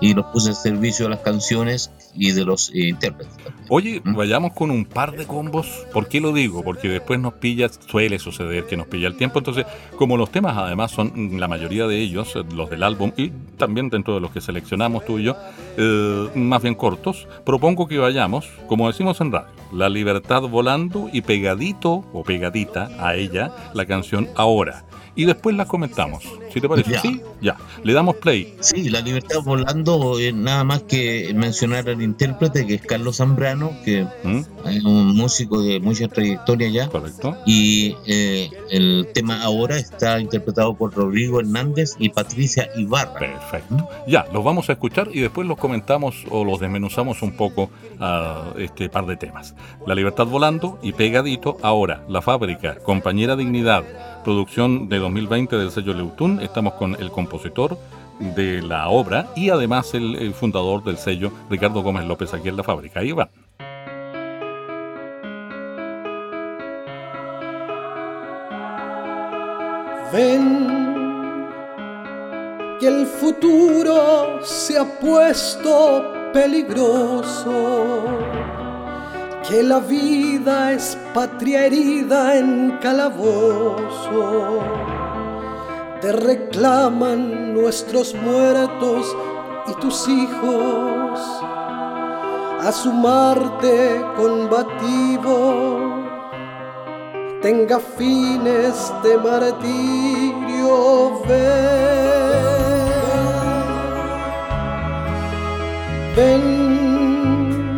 y 0.00 0.14
los 0.14 0.26
puse 0.26 0.48
al 0.50 0.56
servicio 0.56 1.06
de 1.06 1.10
las 1.10 1.20
canciones 1.20 1.90
y 2.14 2.32
de 2.32 2.44
los 2.44 2.70
eh, 2.70 2.88
intérpretes. 2.88 3.34
Oye, 3.68 4.00
¿Mm? 4.04 4.14
vayamos 4.14 4.52
con 4.52 4.70
un 4.70 4.84
par 4.84 5.16
de 5.16 5.26
combos. 5.26 5.66
¿Por 5.92 6.08
qué 6.08 6.20
lo 6.20 6.32
digo? 6.32 6.62
Porque 6.62 6.88
después 6.88 7.18
nos 7.20 7.34
pilla, 7.34 7.68
suele 7.68 8.18
suceder 8.18 8.66
que 8.66 8.76
nos 8.76 8.86
pilla 8.86 9.08
el 9.08 9.16
tiempo. 9.16 9.38
Entonces, 9.38 9.66
como 9.96 10.16
los 10.16 10.30
temas 10.30 10.56
además 10.56 10.90
son 10.90 11.38
la 11.38 11.48
mayoría 11.48 11.86
de 11.86 12.00
ellos, 12.00 12.34
eh, 12.36 12.42
los 12.54 12.70
del 12.70 12.82
álbum 12.82 13.12
y 13.16 13.30
también 13.56 13.88
dentro 13.88 14.14
de 14.14 14.20
los 14.20 14.30
que 14.30 14.40
seleccionamos 14.40 15.04
tú 15.04 15.18
y 15.18 15.24
yo, 15.24 15.36
eh, 15.76 16.28
más 16.34 16.62
bien 16.62 16.74
cortos, 16.74 17.26
propongo 17.44 17.86
que 17.88 17.98
vayamos, 17.98 18.48
como 18.66 18.88
decimos 18.88 19.20
en 19.20 19.32
radio, 19.32 19.48
La 19.72 19.88
Libertad 19.88 20.42
volando 20.42 21.08
y 21.12 21.22
pegadito 21.22 22.04
o 22.12 22.22
pegadita 22.22 22.90
a 22.98 23.16
ella 23.16 23.52
la 23.74 23.86
canción 23.86 24.28
Ahora 24.36 24.84
y 25.16 25.24
después 25.24 25.54
las 25.56 25.68
comentamos. 25.68 26.24
Si 26.52 26.60
te 26.60 26.68
parece, 26.68 26.98
sí, 26.98 27.20
ya. 27.40 27.56
Le 27.82 27.92
damos 27.92 28.16
play. 28.16 28.54
Sí, 28.60 28.90
La 28.90 29.00
Libertad 29.00 29.42
Volando, 29.42 30.18
eh, 30.18 30.32
nada 30.32 30.64
más 30.64 30.82
que 30.82 31.32
mencionar 31.34 31.88
al 31.88 32.02
intérprete 32.04 32.66
que 32.66 32.74
es 32.74 32.82
Carlos 32.82 33.16
Zambrano, 33.16 33.72
que 33.84 34.06
¿Mm? 34.22 34.68
es 34.68 34.84
un 34.84 35.16
músico 35.16 35.62
de 35.62 35.80
mucha 35.80 36.08
trayectoria 36.08 36.68
ya. 36.68 36.88
Correcto. 36.88 37.36
Y 37.46 37.96
eh, 38.06 38.50
el 38.70 39.08
tema 39.12 39.42
ahora 39.42 39.76
está 39.76 40.20
interpretado 40.20 40.74
por 40.74 40.94
Rodrigo 40.94 41.40
Hernández 41.40 41.94
y 41.98 42.10
Patricia 42.10 42.68
Ibarra. 42.76 43.18
Perfecto. 43.18 43.88
Ya, 44.06 44.26
los 44.32 44.44
vamos 44.44 44.68
a 44.68 44.72
escuchar 44.72 45.08
y 45.12 45.20
después 45.20 45.46
los 45.48 45.58
comentamos 45.58 46.24
o 46.30 46.44
los 46.44 46.60
desmenuzamos 46.60 47.22
un 47.22 47.32
poco 47.32 47.70
a 47.98 48.52
este 48.58 48.88
par 48.88 49.06
de 49.06 49.16
temas. 49.16 49.54
La 49.86 49.94
Libertad 49.94 50.26
Volando 50.26 50.78
y 50.82 50.92
pegadito 50.92 51.56
ahora, 51.62 52.04
La 52.08 52.22
Fábrica, 52.22 52.76
Compañera 52.76 53.36
Dignidad 53.36 53.84
producción 54.24 54.88
de 54.88 54.98
2020 54.98 55.56
del 55.56 55.70
sello 55.70 55.94
Leutún. 55.94 56.40
Estamos 56.40 56.74
con 56.74 56.96
el 57.00 57.10
compositor 57.10 57.78
de 58.18 58.62
la 58.62 58.88
obra 58.88 59.28
y 59.34 59.50
además 59.50 59.94
el, 59.94 60.32
fundador 60.34 60.84
del 60.84 60.96
sello, 60.98 61.32
Ricardo 61.50 61.82
Gómez 61.82 62.04
López, 62.04 62.32
aquí 62.34 62.48
en 62.48 62.56
la 62.56 62.62
fábrica. 62.62 63.00
Ahí 63.00 63.12
va. 63.12 63.28
Ven 70.12 71.48
que 72.78 72.86
el 72.86 73.06
futuro 73.06 74.38
se 74.42 74.78
ha 74.78 74.84
puesto 75.00 76.30
peligroso 76.32 78.04
que 79.48 79.62
la 79.62 79.78
vida 79.78 80.72
es 80.72 80.96
patria 81.12 81.66
herida 81.66 82.38
en 82.38 82.78
calabozo. 82.80 84.62
Te 86.04 86.12
reclaman 86.12 87.54
nuestros 87.54 88.14
muertos 88.14 89.16
y 89.66 89.72
tus 89.80 90.06
hijos 90.06 91.18
a 92.60 92.70
su 92.70 92.92
Marte 92.92 94.04
combativo 94.14 96.04
tenga 97.40 97.80
fines 97.80 98.92
de 99.02 99.16
martirio. 99.16 101.22
Ven, 101.26 102.44
ven 106.14 107.74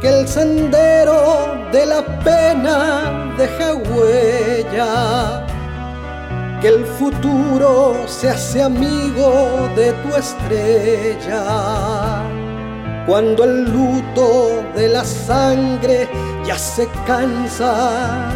que 0.00 0.08
el 0.08 0.26
sendero 0.26 1.68
de 1.70 1.84
la 1.84 2.02
pena 2.24 3.34
deja 3.36 3.74
huella, 3.74 5.46
que 6.60 6.68
el 6.68 6.84
futuro 6.84 7.94
se 8.06 8.28
hace 8.28 8.62
amigo 8.62 9.68
de 9.74 9.92
tu 9.92 10.14
estrella. 10.16 11.42
Cuando 13.06 13.44
el 13.44 13.64
luto 13.64 14.62
de 14.76 14.88
la 14.88 15.04
sangre 15.04 16.08
ya 16.44 16.58
se 16.58 16.86
cansa, 17.06 18.30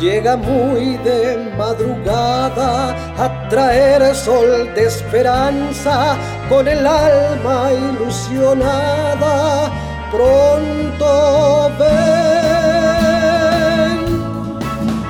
llega 0.00 0.36
muy 0.36 0.96
de 0.98 1.52
madrugada 1.56 2.90
a 3.16 3.48
traer 3.48 4.14
sol 4.14 4.74
de 4.74 4.86
esperanza 4.86 6.16
con 6.48 6.66
el 6.66 6.86
alma 6.86 7.70
ilusionada 7.72 9.70
pronto 10.12 11.70
ven, 11.78 12.02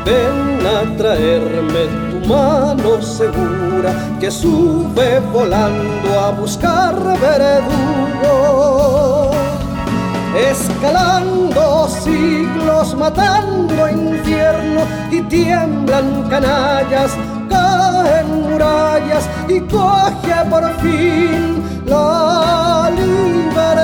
ven 0.04 0.41
a 0.66 0.84
traerme 0.96 1.86
tu 2.10 2.28
mano 2.28 3.02
segura 3.02 3.92
que 4.20 4.30
sube 4.30 5.20
volando 5.32 6.20
a 6.20 6.30
buscar 6.30 6.94
verdugos, 7.20 7.76
escalando 10.36 11.88
siglos, 11.88 12.94
matando 12.94 13.88
infierno 13.88 14.82
y 15.10 15.20
tiemblan 15.22 16.28
canallas, 16.30 17.16
caen 17.48 18.42
murallas 18.48 19.28
y 19.48 19.60
coge 19.60 20.44
por 20.48 20.64
fin 20.80 21.62
la 21.86 22.90
libertad. 22.94 23.81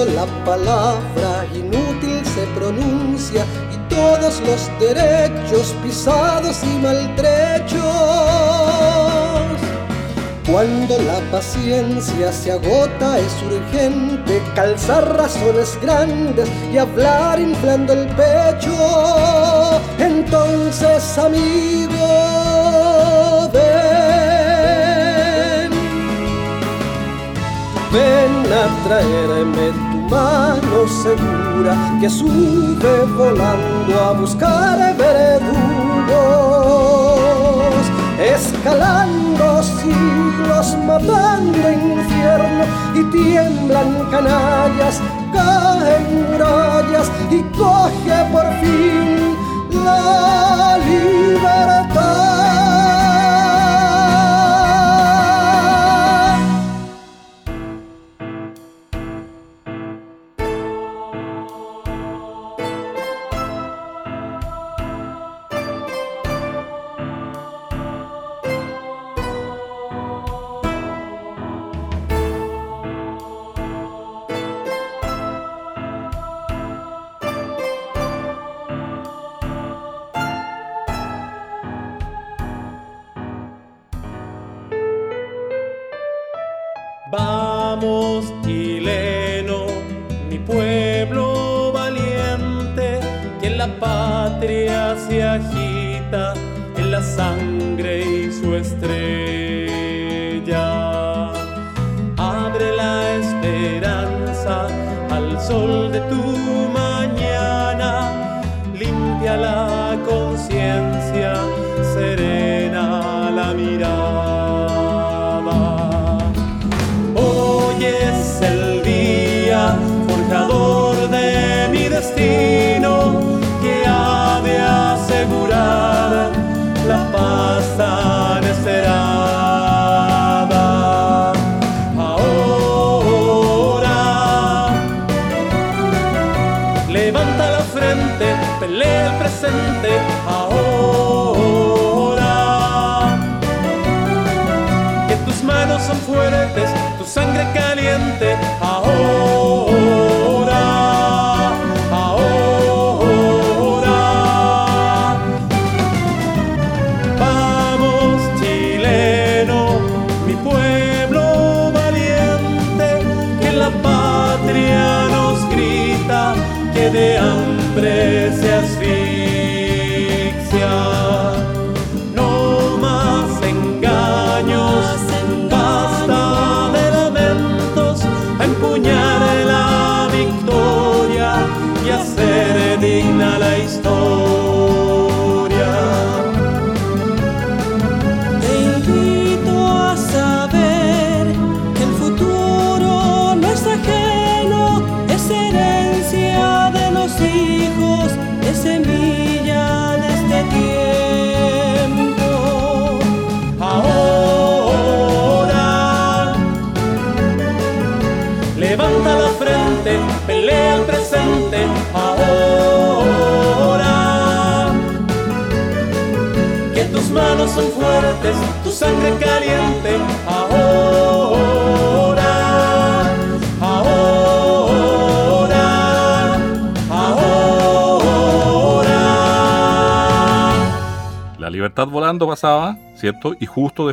Cuando 0.00 0.14
la 0.14 0.44
palabra 0.46 1.46
inútil 1.54 2.24
se 2.24 2.46
pronuncia 2.58 3.44
y 3.70 3.94
todos 3.94 4.40
los 4.40 4.70
derechos 4.80 5.74
pisados 5.82 6.64
y 6.64 6.78
maltrechos. 6.78 7.82
Cuando 10.50 10.96
la 11.02 11.20
paciencia 11.30 12.32
se 12.32 12.52
agota 12.52 13.18
es 13.18 13.42
urgente 13.42 14.40
calzar 14.54 15.18
razones 15.18 15.78
grandes 15.82 16.48
y 16.72 16.78
hablar 16.78 17.38
inflando 17.38 17.92
el 17.92 18.06
pecho. 18.16 19.82
Entonces, 19.98 21.18
amigo, 21.18 22.40
Ven 27.92 28.52
a 28.52 28.84
traerme 28.84 29.89
mano 30.10 30.88
segura 30.88 31.74
que 32.00 32.10
sube 32.10 33.04
volando 33.16 34.00
a 34.00 34.12
buscar 34.12 34.78
verdugos, 34.96 35.54
escalando 38.18 39.62
siglos, 39.62 40.76
matando 40.84 41.70
infierno 41.70 42.64
y 42.94 43.04
tiemblan 43.04 43.90
canallas, 44.10 45.00
caen 45.32 46.04
murallas 46.32 47.10
y 47.30 47.42
coge 47.56 48.24
por 48.32 48.48
fin 48.60 49.36
la 49.84 50.78
libertad. 50.88 51.99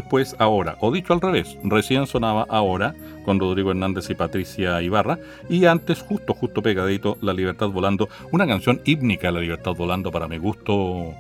Después 0.08 0.38
ahora. 0.39 0.78
O 0.80 0.89
dicho 0.89 1.12
al 1.12 1.20
revés, 1.20 1.58
recién 1.63 2.08
sonaba 2.08 2.46
ahora 2.50 2.96
con 3.26 3.39
Rodrigo 3.41 3.72
Hernández 3.72 4.10
y 4.10 4.15
Patricia 4.15 4.82
Ibarra. 4.82 5.20
Y 5.50 5.65
antes, 5.65 6.02
justo, 6.02 6.34
justo 6.34 6.62
pegadito, 6.62 7.17
La 7.22 7.34
libertad 7.34 7.67
volando. 7.67 8.08
Una 8.32 8.48
canción 8.48 8.82
hípnica, 8.86 9.32
La 9.32 9.41
libertad 9.41 9.74
volando, 9.74 10.10
para 10.10 10.30
mi 10.30 10.38
gusto, 10.38 11.13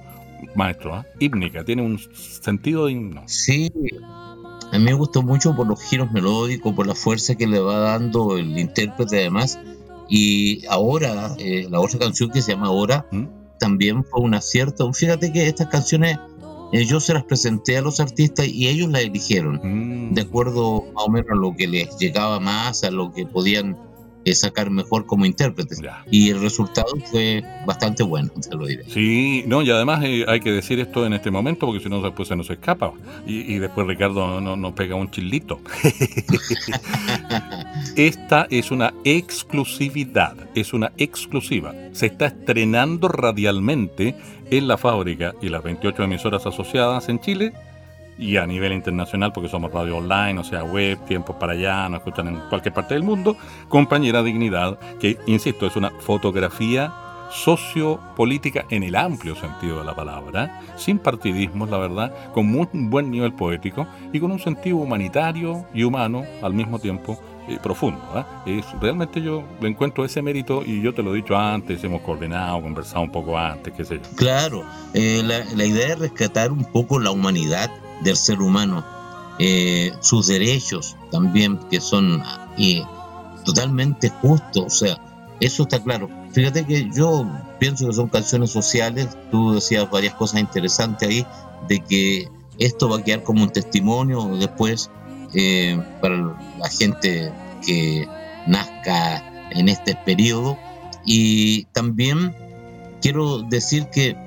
maestro. 0.55 0.95
¿ah? 0.95 1.05
Hípnica, 1.19 1.65
tiene 1.65 1.81
un 1.81 1.99
sentido 2.13 2.85
de 2.85 2.93
himno. 2.93 3.23
Sí, 3.25 3.69
a 4.71 4.77
mí 4.77 4.85
me 4.85 4.93
gustó 4.93 5.21
mucho 5.21 5.53
por 5.53 5.67
los 5.67 5.81
giros 5.83 6.09
melódicos, 6.13 6.73
por 6.73 6.87
la 6.87 6.95
fuerza 6.95 7.35
que 7.35 7.45
le 7.45 7.59
va 7.59 7.79
dando 7.79 8.37
el 8.37 8.57
intérprete 8.57 9.19
además. 9.19 9.59
Y 10.07 10.65
ahora, 10.67 11.35
eh, 11.39 11.67
la 11.69 11.81
otra 11.81 11.99
canción 11.99 12.31
que 12.31 12.41
se 12.41 12.53
llama 12.53 12.67
Ahora, 12.67 13.05
¿Mm? 13.11 13.25
también 13.59 14.05
fue 14.05 14.21
un 14.21 14.33
acierto. 14.33 14.93
Fíjate 14.93 15.33
que 15.33 15.45
estas 15.47 15.67
canciones 15.67 16.17
eh, 16.71 16.85
yo 16.85 16.99
se 16.99 17.13
las 17.13 17.23
presenté 17.23 17.77
a 17.77 17.81
los 17.81 17.99
artistas 17.99 18.47
y 18.47 18.67
ellos 18.67 18.89
las 18.89 19.01
eligieron, 19.03 19.59
Mm. 19.63 20.13
de 20.13 20.21
acuerdo 20.21 20.83
más 20.93 21.05
o 21.05 21.09
menos 21.09 21.31
a 21.31 21.35
lo 21.35 21.55
que 21.55 21.67
les 21.67 21.97
llegaba 21.97 22.39
más, 22.39 22.83
a 22.83 22.91
lo 22.91 23.11
que 23.13 23.25
podían 23.25 23.77
sacar 24.35 24.69
mejor 24.69 25.05
como 25.05 25.25
intérpretes. 25.25 25.81
Ya. 25.81 26.03
Y 26.11 26.29
el 26.29 26.41
resultado 26.41 26.87
fue 27.11 27.43
bastante 27.65 28.03
bueno, 28.03 28.29
te 28.49 28.55
lo 28.55 28.65
diré. 28.65 28.83
Sí, 28.89 29.43
no, 29.47 29.61
y 29.61 29.69
además 29.71 30.03
eh, 30.03 30.25
hay 30.27 30.39
que 30.39 30.51
decir 30.51 30.79
esto 30.79 31.05
en 31.05 31.13
este 31.13 31.31
momento 31.31 31.65
porque 31.65 31.81
si 31.83 31.89
no 31.89 32.01
después 32.01 32.27
se 32.27 32.35
nos 32.35 32.49
escapa. 32.49 32.91
Y, 33.25 33.53
y 33.53 33.59
después 33.59 33.87
Ricardo 33.87 34.39
no- 34.41 34.55
nos 34.55 34.73
pega 34.73 34.95
un 34.95 35.09
chilito. 35.11 35.59
Esta 37.95 38.47
es 38.49 38.71
una 38.71 38.93
exclusividad, 39.03 40.35
es 40.55 40.73
una 40.73 40.91
exclusiva. 40.97 41.73
Se 41.93 42.07
está 42.07 42.27
estrenando 42.27 43.07
radialmente 43.07 44.15
en 44.51 44.67
la 44.67 44.77
fábrica 44.77 45.33
y 45.41 45.49
las 45.49 45.63
28 45.63 46.03
emisoras 46.03 46.45
asociadas 46.45 47.09
en 47.09 47.19
Chile 47.19 47.53
y 48.17 48.37
a 48.37 48.45
nivel 48.45 48.73
internacional 48.73 49.31
porque 49.31 49.49
somos 49.49 49.71
radio 49.71 49.97
online, 49.97 50.39
o 50.39 50.43
sea, 50.43 50.63
web, 50.63 50.97
tiempos 51.05 51.35
para 51.35 51.53
allá, 51.53 51.87
nos 51.89 51.99
escuchan 51.99 52.27
en 52.27 52.39
cualquier 52.49 52.73
parte 52.73 52.93
del 52.93 53.03
mundo. 53.03 53.37
Compañera 53.67 54.23
Dignidad, 54.23 54.79
que, 54.99 55.17
insisto, 55.27 55.67
es 55.67 55.75
una 55.75 55.91
fotografía 55.99 56.93
sociopolítica 57.29 58.65
en 58.69 58.83
el 58.83 58.95
amplio 58.95 59.35
sentido 59.35 59.79
de 59.79 59.85
la 59.85 59.95
palabra, 59.95 60.61
sin 60.77 60.97
partidismos, 60.97 61.69
la 61.69 61.77
verdad, 61.77 62.13
con 62.33 62.47
muy 62.47 62.67
buen 62.71 63.11
nivel 63.11 63.33
poético 63.33 63.85
y 64.13 64.19
con 64.19 64.31
un 64.31 64.39
sentido 64.39 64.77
humanitario 64.77 65.65
y 65.73 65.83
humano 65.83 66.23
al 66.41 66.53
mismo 66.53 66.79
tiempo 66.79 67.19
eh, 67.49 67.57
profundo. 67.61 68.01
¿ah? 68.13 68.43
Es, 68.45 68.65
realmente 68.79 69.21
yo 69.21 69.43
le 69.61 69.69
encuentro 69.69 70.05
ese 70.05 70.21
mérito 70.21 70.63
y 70.65 70.81
yo 70.81 70.93
te 70.93 71.03
lo 71.03 71.13
he 71.13 71.17
dicho 71.17 71.37
antes, 71.37 71.83
hemos 71.83 72.01
coordinado, 72.01 72.61
conversado 72.61 73.01
un 73.01 73.11
poco 73.11 73.37
antes, 73.37 73.73
qué 73.73 73.83
sé 73.83 73.95
yo. 73.97 74.15
Claro, 74.15 74.63
eh, 74.93 75.21
la, 75.23 75.43
la 75.55 75.65
idea 75.65 75.93
es 75.93 75.99
rescatar 75.99 76.51
un 76.51 76.63
poco 76.63 76.99
la 76.99 77.11
humanidad 77.11 77.69
del 78.03 78.17
ser 78.17 78.41
humano, 78.41 78.85
eh, 79.39 79.93
sus 80.01 80.27
derechos 80.27 80.95
también, 81.11 81.57
que 81.69 81.79
son 81.79 82.23
eh, 82.57 82.83
totalmente 83.45 84.09
justos, 84.09 84.65
o 84.65 84.69
sea, 84.69 84.97
eso 85.39 85.63
está 85.63 85.81
claro. 85.81 86.09
Fíjate 86.31 86.65
que 86.65 86.89
yo 86.93 87.25
pienso 87.59 87.87
que 87.87 87.93
son 87.93 88.09
canciones 88.09 88.51
sociales, 88.51 89.09
tú 89.31 89.53
decías 89.53 89.89
varias 89.89 90.15
cosas 90.15 90.39
interesantes 90.41 91.07
ahí, 91.07 91.25
de 91.67 91.79
que 91.79 92.29
esto 92.59 92.89
va 92.89 92.97
a 92.97 93.03
quedar 93.03 93.23
como 93.23 93.43
un 93.43 93.49
testimonio 93.49 94.25
después 94.37 94.89
eh, 95.33 95.79
para 96.01 96.17
la 96.17 96.69
gente 96.69 97.31
que 97.65 98.07
nazca 98.47 99.49
en 99.51 99.69
este 99.69 99.95
periodo. 100.05 100.57
Y 101.05 101.65
también 101.65 102.35
quiero 103.01 103.39
decir 103.39 103.87
que, 103.87 104.17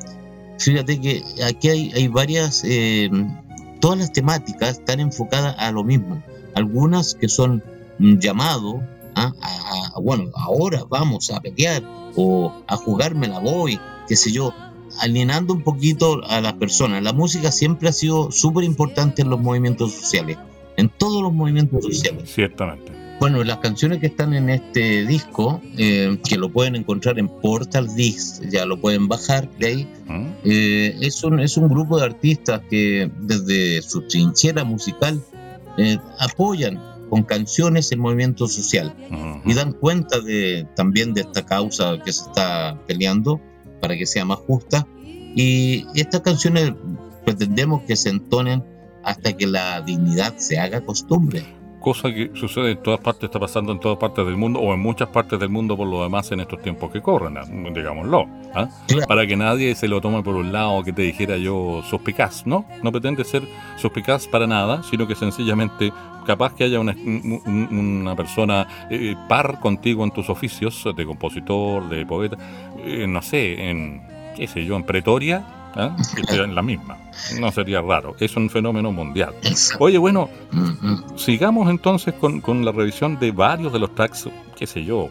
fíjate 0.58 1.00
que 1.00 1.24
aquí 1.44 1.68
hay, 1.68 1.92
hay 1.94 2.08
varias, 2.08 2.62
eh, 2.64 3.10
todas 3.80 3.98
las 3.98 4.12
temáticas 4.12 4.78
están 4.78 5.00
enfocadas 5.00 5.56
a 5.58 5.70
lo 5.72 5.82
mismo. 5.84 6.22
Algunas 6.54 7.14
que 7.14 7.28
son 7.28 7.62
un 7.98 8.20
llamado 8.20 8.80
¿ah? 9.14 9.32
a, 9.40 9.96
a- 9.96 10.00
bueno, 10.00 10.30
ahora 10.34 10.84
vamos 10.88 11.30
a 11.30 11.40
pelear 11.40 11.82
o 12.16 12.52
a 12.66 12.76
jugarme 12.76 13.28
la 13.28 13.38
voy, 13.38 13.78
qué 14.08 14.16
sé 14.16 14.32
yo, 14.32 14.52
alienando 15.00 15.54
un 15.54 15.62
poquito 15.62 16.20
a 16.28 16.40
las 16.40 16.54
personas. 16.54 17.02
La 17.02 17.12
música 17.12 17.52
siempre 17.52 17.88
ha 17.88 17.92
sido 17.92 18.30
súper 18.32 18.64
importante 18.64 19.22
en 19.22 19.30
los 19.30 19.40
movimientos 19.40 19.92
sociales, 19.92 20.38
en 20.76 20.88
todos 20.88 21.22
los 21.22 21.32
movimientos 21.32 21.84
sociales. 21.84 22.30
Ciertamente. 22.30 22.92
Bueno, 23.20 23.44
las 23.44 23.58
canciones 23.58 23.98
que 23.98 24.06
están 24.06 24.32
en 24.32 24.48
este 24.48 25.04
disco, 25.04 25.60
eh, 25.76 26.18
que 26.26 26.38
lo 26.38 26.50
pueden 26.50 26.74
encontrar 26.74 27.18
en 27.18 27.28
Portal 27.28 27.94
Disc, 27.94 28.42
ya 28.48 28.64
lo 28.64 28.80
pueden 28.80 29.08
bajar 29.08 29.46
de 29.58 29.66
ahí, 29.66 29.88
¿Mm? 30.06 30.26
eh, 30.42 30.96
es, 31.02 31.22
un, 31.22 31.38
es 31.38 31.58
un 31.58 31.68
grupo 31.68 31.98
de 31.98 32.06
artistas 32.06 32.62
que 32.70 33.10
desde 33.20 33.82
su 33.82 34.08
trinchera 34.08 34.64
musical 34.64 35.22
eh, 35.76 35.98
apoyan 36.18 36.80
con 37.10 37.22
canciones 37.24 37.92
el 37.92 37.98
movimiento 37.98 38.48
social 38.48 38.94
Ujú. 39.10 39.50
y 39.50 39.52
dan 39.52 39.74
cuenta 39.74 40.18
de, 40.20 40.66
también 40.74 41.12
de 41.12 41.20
esta 41.20 41.44
causa 41.44 41.98
que 42.02 42.14
se 42.14 42.24
está 42.24 42.80
peleando 42.86 43.38
para 43.82 43.98
que 43.98 44.06
sea 44.06 44.24
más 44.24 44.38
justa. 44.38 44.86
Y 45.04 45.84
estas 45.94 46.22
canciones 46.22 46.72
pretendemos 47.26 47.82
que 47.82 47.96
se 47.96 48.08
entonen 48.08 48.64
hasta 49.02 49.36
que 49.36 49.46
la 49.46 49.82
dignidad 49.82 50.38
se 50.38 50.58
haga 50.58 50.80
costumbre. 50.80 51.59
Cosa 51.80 52.12
que 52.12 52.30
sucede 52.34 52.72
en 52.72 52.82
todas 52.82 53.00
partes, 53.00 53.24
está 53.24 53.40
pasando 53.40 53.72
en 53.72 53.80
todas 53.80 53.98
partes 53.98 54.24
del 54.24 54.36
mundo 54.36 54.60
o 54.60 54.72
en 54.72 54.80
muchas 54.80 55.08
partes 55.08 55.40
del 55.40 55.48
mundo 55.48 55.76
por 55.76 55.88
lo 55.88 56.02
demás 56.02 56.30
en 56.30 56.40
estos 56.40 56.62
tiempos 56.62 56.92
que 56.92 57.00
corren, 57.00 57.38
digámoslo. 57.74 58.26
¿ah? 58.54 58.68
Para 59.08 59.26
que 59.26 59.36
nadie 59.36 59.74
se 59.74 59.88
lo 59.88 60.00
tome 60.00 60.22
por 60.22 60.36
un 60.36 60.52
lado 60.52 60.82
que 60.84 60.92
te 60.92 61.02
dijera 61.02 61.36
yo 61.36 61.82
suspicaz, 61.88 62.46
¿no? 62.46 62.66
No 62.82 62.92
pretende 62.92 63.24
ser 63.24 63.42
suspicaz 63.76 64.28
para 64.28 64.46
nada, 64.46 64.82
sino 64.82 65.06
que 65.06 65.14
sencillamente 65.14 65.92
capaz 66.26 66.54
que 66.54 66.64
haya 66.64 66.78
una, 66.78 66.94
una 66.94 68.14
persona 68.14 68.66
eh, 68.90 69.16
par 69.28 69.58
contigo 69.58 70.04
en 70.04 70.10
tus 70.10 70.28
oficios 70.28 70.86
de 70.94 71.06
compositor, 71.06 71.88
de 71.88 72.04
poeta, 72.06 72.36
eh, 72.84 73.06
no 73.08 73.22
sé, 73.22 73.70
en, 73.70 74.02
qué 74.36 74.46
sé 74.46 74.64
yo, 74.64 74.76
en 74.76 74.84
Pretoria, 74.84 75.59
¿eh? 75.76 75.90
en 76.30 76.54
la 76.54 76.62
misma. 76.62 76.98
No 77.38 77.50
sería 77.52 77.80
raro, 77.80 78.16
es 78.18 78.36
un 78.36 78.50
fenómeno 78.50 78.92
mundial. 78.92 79.34
Oye, 79.78 79.98
bueno, 79.98 80.28
sigamos 81.16 81.70
entonces 81.70 82.14
con, 82.14 82.40
con, 82.40 82.64
la 82.64 82.72
revisión 82.72 83.18
de 83.18 83.32
varios 83.32 83.72
de 83.72 83.78
los 83.78 83.94
tracks, 83.94 84.28
qué 84.56 84.66
sé 84.66 84.84
yo, 84.84 85.10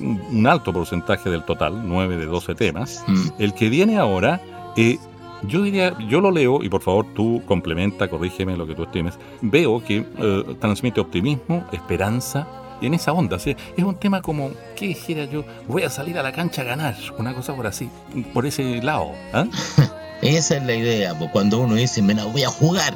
un 0.00 0.46
alto 0.46 0.72
porcentaje 0.72 1.30
del 1.30 1.44
total, 1.44 1.82
9 1.84 2.16
de 2.16 2.26
12 2.26 2.54
temas. 2.54 3.04
Mm. 3.06 3.28
El 3.38 3.54
que 3.54 3.68
viene 3.68 3.98
ahora, 3.98 4.40
eh, 4.76 4.98
yo 5.42 5.62
diría, 5.62 5.96
yo 6.08 6.20
lo 6.20 6.30
leo 6.30 6.62
y 6.62 6.68
por 6.68 6.82
favor 6.82 7.06
tú 7.14 7.42
complementa, 7.46 8.08
corrígeme 8.08 8.56
lo 8.56 8.66
que 8.66 8.74
tú 8.74 8.84
estimes. 8.84 9.18
Veo 9.42 9.82
que 9.84 10.04
eh, 10.18 10.56
transmite 10.60 11.00
optimismo, 11.00 11.66
esperanza, 11.72 12.46
en 12.80 12.94
esa 12.94 13.12
onda. 13.12 13.38
¿sí? 13.38 13.56
Es 13.76 13.84
un 13.84 13.96
tema 13.96 14.22
como, 14.22 14.50
¿qué 14.74 14.88
dijera 14.88 15.24
yo? 15.24 15.44
Voy 15.68 15.82
a 15.82 15.90
salir 15.90 16.18
a 16.18 16.22
la 16.22 16.32
cancha 16.32 16.62
a 16.62 16.64
ganar, 16.64 16.96
una 17.18 17.34
cosa 17.34 17.54
por 17.54 17.66
así, 17.66 17.88
por 18.32 18.46
ese 18.46 18.82
lado. 18.82 19.12
¿ah? 19.32 19.46
Esa 20.22 20.56
es 20.56 20.64
la 20.64 20.74
idea, 20.74 21.14
cuando 21.32 21.60
uno 21.60 21.74
dice, 21.74 22.00
me 22.02 22.14
la 22.14 22.24
voy 22.24 22.42
a 22.42 22.48
jugar, 22.48 22.94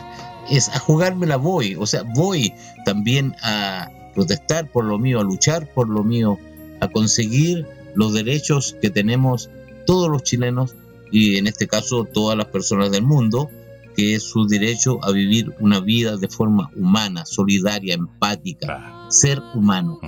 es 0.50 0.68
a 0.70 0.78
jugarme 0.78 1.26
la 1.26 1.36
voy, 1.36 1.76
o 1.78 1.86
sea, 1.86 2.02
voy 2.02 2.54
también 2.84 3.36
a 3.42 3.90
protestar 4.14 4.70
por 4.70 4.84
lo 4.84 4.98
mío, 4.98 5.20
a 5.20 5.22
luchar 5.22 5.70
por 5.72 5.88
lo 5.88 6.02
mío, 6.02 6.38
a 6.80 6.88
conseguir 6.88 7.66
los 7.94 8.14
derechos 8.14 8.76
que 8.80 8.90
tenemos 8.90 9.50
todos 9.86 10.08
los 10.08 10.22
chilenos 10.22 10.74
y 11.12 11.36
en 11.36 11.46
este 11.46 11.66
caso 11.66 12.04
todas 12.04 12.36
las 12.36 12.46
personas 12.46 12.90
del 12.90 13.02
mundo, 13.02 13.50
que 13.96 14.14
es 14.14 14.22
su 14.22 14.46
derecho 14.46 14.98
a 15.04 15.10
vivir 15.12 15.54
una 15.60 15.80
vida 15.80 16.16
de 16.16 16.28
forma 16.28 16.70
humana, 16.76 17.26
solidaria, 17.26 17.94
empática, 17.94 18.99
ser 19.10 19.42
humano. 19.54 19.98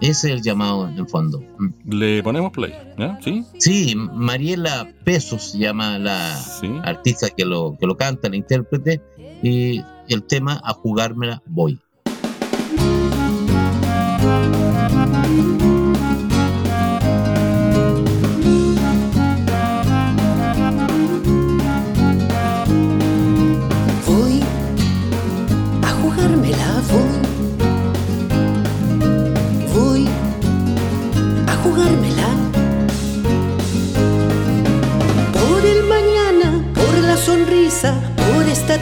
Ese 0.00 0.28
es 0.28 0.36
el 0.36 0.42
llamado 0.42 0.88
en 0.88 0.98
el 0.98 1.06
fondo. 1.06 1.42
Le 1.84 2.22
ponemos 2.22 2.52
play, 2.52 2.72
¿sí? 3.22 3.44
Sí, 3.58 3.94
Mariela 3.96 4.88
Pesos 5.04 5.50
se 5.52 5.58
llama 5.58 5.98
la 5.98 6.38
artista 6.84 7.28
que 7.30 7.44
lo, 7.44 7.76
que 7.78 7.86
lo 7.86 7.96
canta, 7.96 8.28
la 8.28 8.36
intérprete, 8.36 9.00
y 9.42 9.82
el 10.08 10.22
tema 10.24 10.60
A 10.64 10.72
jugármela 10.72 11.42
voy. 11.46 11.78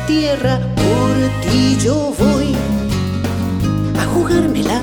Tierra, 0.09 0.59
por 0.75 1.51
ti 1.51 1.77
yo 1.85 2.14
voy 2.18 2.57
a 4.01 4.07
jugármela. 4.07 4.81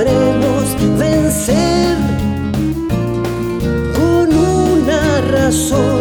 Sabremos 0.00 0.98
vencer 0.98 1.96
con 3.94 4.32
una 4.34 5.20
razón 5.20 5.99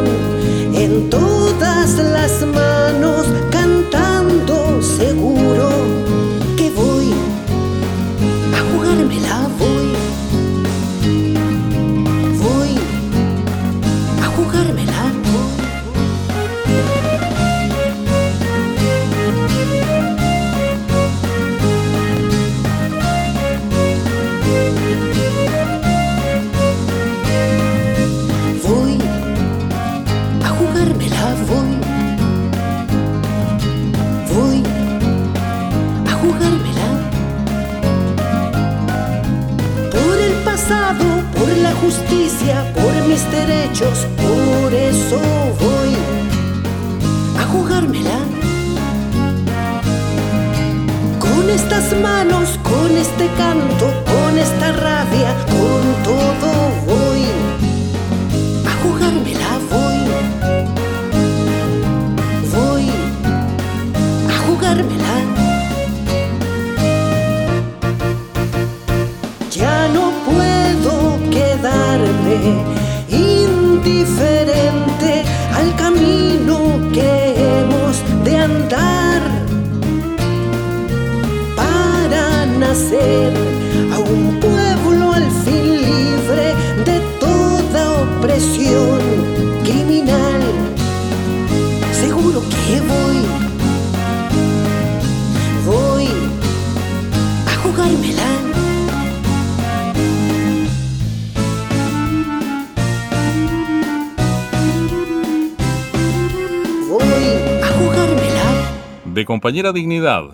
Compañera 109.49 109.73
Dignidad. 109.73 110.25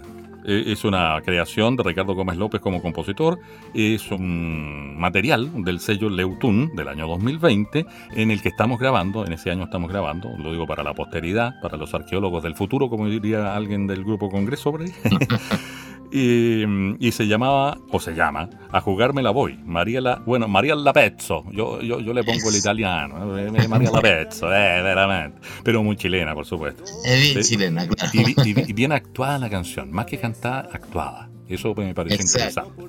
eh, 0.43 0.65
Es 0.67 0.84
una 0.84 1.21
creación 1.23 1.78
de 1.78 1.84
Ricardo 1.84 2.15
Gómez 2.15 2.36
López 2.36 2.60
como 2.60 2.82
compositor. 2.82 3.39
Es 3.73 4.12
un 4.12 4.99
material 4.99 5.63
del 5.63 5.80
sello 5.80 6.10
Leutun 6.10 6.75
del 6.75 6.89
año 6.89 7.08
2020 7.08 7.86
en 8.12 8.30
el 8.30 8.41
que 8.41 8.49
estamos 8.49 8.78
grabando, 8.78 9.25
en 9.25 9.32
ese 9.32 9.51
año 9.51 9.63
estamos 9.63 9.89
grabando, 9.89 10.36
lo 10.38 10.51
digo 10.51 10.67
para 10.67 10.84
la 10.84 10.93
posteridad, 10.93 11.62
para 11.62 11.78
los 11.78 11.93
arqueólogos 11.93 12.43
del 12.43 12.56
futuro, 12.56 12.89
como 12.89 13.08
diría 13.08 13.56
alguien 13.56 13.88
del 13.88 14.04
grupo 14.04 14.30
Congreso. 14.30 14.73
Y, 16.17 16.63
y 17.06 17.12
se 17.12 17.28
llamaba, 17.28 17.78
o 17.91 17.99
se 17.99 18.13
llama, 18.15 18.49
A 18.71 18.80
jugarme 18.80 19.21
la 19.21 19.32
voy. 19.32 19.60
María 19.65 19.99
la, 19.99 20.15
bueno, 20.25 20.47
María 20.47 20.73
la 20.75 20.93
Pezzo. 20.93 21.43
Yo, 21.51 21.82
yo, 21.82 21.99
yo 21.99 22.13
le 22.13 22.23
pongo 22.23 22.49
el 22.49 22.56
italiano. 22.56 23.38
eh, 23.38 23.67
María 23.67 23.91
la 23.91 23.99
Pezzo, 24.01 24.47
eh, 24.47 24.82
veramente. 24.82 25.39
Pero 25.63 25.84
muy 25.84 25.97
chilena, 25.97 26.34
por 26.34 26.45
supuesto. 26.45 26.84
Es 27.04 27.21
bien 27.21 27.43
Sí. 27.43 27.51
chilena, 27.56 27.86
claro. 27.86 28.12
Y, 28.13 28.49
y 28.49 28.69
y 28.69 28.73
bien 28.73 28.93
actuada 28.93 29.38
la 29.39 29.49
canción, 29.49 29.91
más 29.91 30.06
que 30.06 30.17
cantada, 30.17 30.69
actuada. 30.71 31.30
Eso 31.49 31.75
me 31.75 31.93
pareció 31.93 32.21
interesante. 32.21 32.82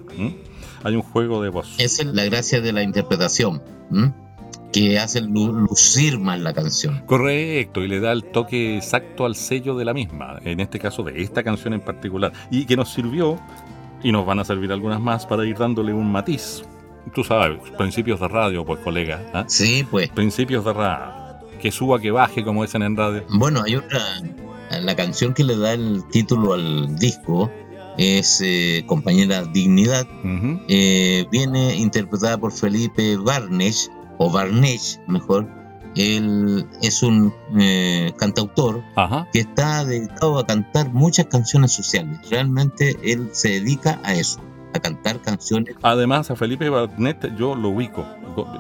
Hay 0.85 0.95
un 0.95 1.03
juego 1.03 1.43
de 1.43 1.49
voz. 1.49 1.75
Esa 1.79 2.03
es 2.03 2.09
la 2.15 2.25
gracia 2.27 2.61
de 2.61 2.73
la 2.73 2.83
interpretación. 2.85 3.61
Que 4.77 4.99
hace 4.99 5.23
lucir 5.23 6.19
más 6.19 6.39
la 6.39 6.53
canción. 6.53 7.03
Correcto, 7.07 7.83
y 7.83 7.89
le 7.89 7.99
da 7.99 8.13
el 8.13 8.25
toque 8.25 8.77
exacto 8.77 9.25
al 9.25 9.35
sello 9.35 9.75
de 9.75 9.87
la 9.87 9.95
misma, 9.95 10.39
en 10.45 10.61
este 10.61 10.79
caso 10.79 11.03
de 11.03 11.23
esta 11.23 11.43
canción 11.43 11.73
en 11.73 11.81
particular, 11.81 12.31
y 12.51 12.67
que 12.67 12.77
nos 12.77 12.93
sirvió, 12.93 13.41
y 14.03 14.13
nos 14.13 14.27
van 14.27 14.39
a 14.39 14.45
servir 14.45 14.71
algunas 14.71 15.01
más, 15.01 15.25
para 15.25 15.47
ir 15.47 15.57
dándole 15.57 15.95
un 15.95 16.13
matiz. 16.13 16.63
Tú 17.15 17.25
sabes, 17.25 17.59
principios 17.79 18.21
de 18.21 18.29
radio, 18.29 18.67
pues 18.67 18.81
colega. 18.81 19.23
¿ah? 19.33 19.45
Sí, 19.49 19.87
pues. 19.91 20.11
Principios 20.11 20.63
de 20.63 20.75
radio. 20.75 21.39
Que 21.59 21.73
suba, 21.73 21.99
que 21.99 22.11
baje, 22.11 22.45
como 22.45 22.63
dicen 22.63 22.83
en 22.83 22.99
radio. 22.99 23.25
Bueno, 23.31 23.63
hay 23.65 23.77
otra, 23.77 23.99
la 24.83 24.95
canción 24.95 25.33
que 25.33 25.45
le 25.45 25.57
da 25.57 25.73
el 25.73 26.05
título 26.11 26.53
al 26.53 26.99
disco, 26.99 27.51
es 27.97 28.43
eh, 28.45 28.85
Compañera 28.87 29.43
Dignidad, 29.45 30.07
eh, 30.69 31.25
viene 31.31 31.77
interpretada 31.77 32.37
por 32.37 32.53
Felipe 32.53 33.17
Barnech, 33.17 33.91
o 34.19 34.31
Barnech 34.31 35.01
mejor. 35.07 35.49
Él 35.95 36.67
es 36.83 37.03
un 37.03 37.33
eh, 37.59 38.13
cantautor 38.19 38.83
que 39.33 39.41
está 39.41 39.85
dedicado 39.85 40.39
a 40.39 40.47
cantar 40.47 40.93
muchas 40.93 41.27
canciones 41.27 41.73
sociales. 41.73 42.19
Realmente 42.31 42.97
él 43.03 43.31
se 43.33 43.61
dedica 43.61 43.99
a 44.05 44.15
eso, 44.15 44.41
a 44.75 44.79
cantar 44.79 45.23
canciones. 45.23 45.75
Además, 45.83 46.31
a 46.31 46.37
Felipe 46.37 46.69
Barnett 46.69 47.35
yo 47.39 47.55
lo 47.55 47.71
ubico 47.71 48.07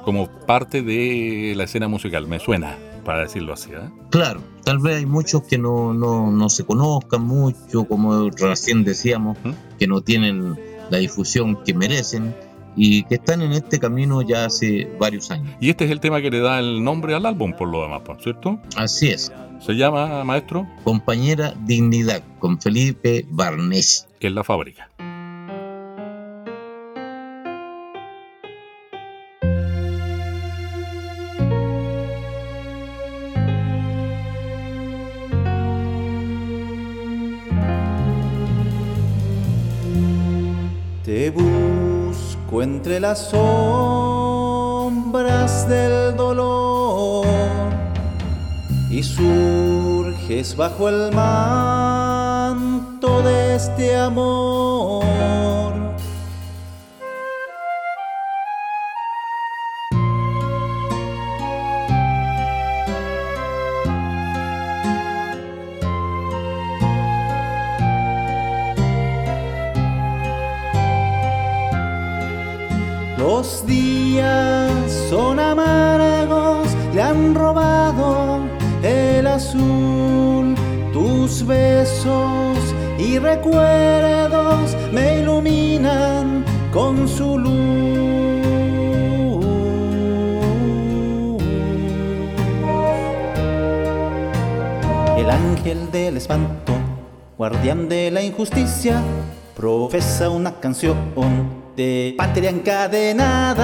como 0.04 0.28
parte 0.46 0.80
de 0.80 1.52
la 1.54 1.64
escena 1.64 1.88
musical, 1.88 2.26
me 2.26 2.38
suena 2.38 2.76
para 3.04 3.20
decirlo 3.20 3.52
así. 3.52 3.70
¿eh? 3.70 3.88
Claro, 4.10 4.40
tal 4.64 4.78
vez 4.80 4.96
hay 4.96 5.06
muchos 5.06 5.42
que 5.44 5.58
no, 5.58 5.94
no, 5.94 6.30
no 6.32 6.48
se 6.48 6.64
conozcan 6.64 7.24
mucho, 7.24 7.84
como 7.84 8.30
recién 8.30 8.82
decíamos, 8.82 9.38
que 9.78 9.86
no 9.86 10.00
tienen 10.00 10.58
la 10.90 10.98
difusión 10.98 11.62
que 11.64 11.72
merecen 11.72 12.34
y 12.76 13.04
que 13.04 13.16
están 13.16 13.42
en 13.42 13.52
este 13.52 13.80
camino 13.80 14.22
ya 14.22 14.44
hace 14.44 14.88
varios 15.00 15.30
años. 15.30 15.56
Y 15.60 15.70
este 15.70 15.86
es 15.86 15.90
el 15.90 16.00
tema 16.00 16.20
que 16.20 16.30
le 16.30 16.40
da 16.40 16.58
el 16.58 16.84
nombre 16.84 17.14
al 17.14 17.26
álbum, 17.26 17.54
por 17.54 17.68
lo 17.68 17.82
demás, 17.82 18.02
¿cierto? 18.20 18.60
Así 18.76 19.08
es. 19.08 19.32
¿Se 19.60 19.72
llama, 19.72 20.22
maestro? 20.24 20.68
Compañera 20.84 21.54
Dignidad, 21.64 22.22
con 22.38 22.60
Felipe 22.60 23.26
Barnés. 23.30 24.06
Que 24.20 24.26
es 24.28 24.32
la 24.32 24.44
fábrica. 24.44 24.90
Entre 42.62 43.00
las 43.00 43.30
sombras 43.30 43.68
del 45.68 46.16
dolor 46.16 47.26
y 48.90 49.02
surges 49.02 50.56
bajo 50.56 50.88
el 50.88 51.12
manto 51.12 52.12
de 53.22 53.56
este 53.56 53.96
amor. 53.96 55.85
Y 82.98 83.18
recuerdos 83.18 84.76
me 84.92 85.20
iluminan 85.20 86.44
con 86.72 87.08
su 87.08 87.38
luz. 87.38 87.56
El 95.16 95.30
ángel 95.30 95.90
del 95.90 96.16
espanto, 96.16 96.72
guardián 97.36 97.88
de 97.88 98.10
la 98.10 98.22
injusticia, 98.22 99.02
profesa 99.56 100.30
una 100.30 100.60
canción 100.60 100.96
de 101.76 102.14
patria 102.16 102.50
encadenada. 102.50 103.62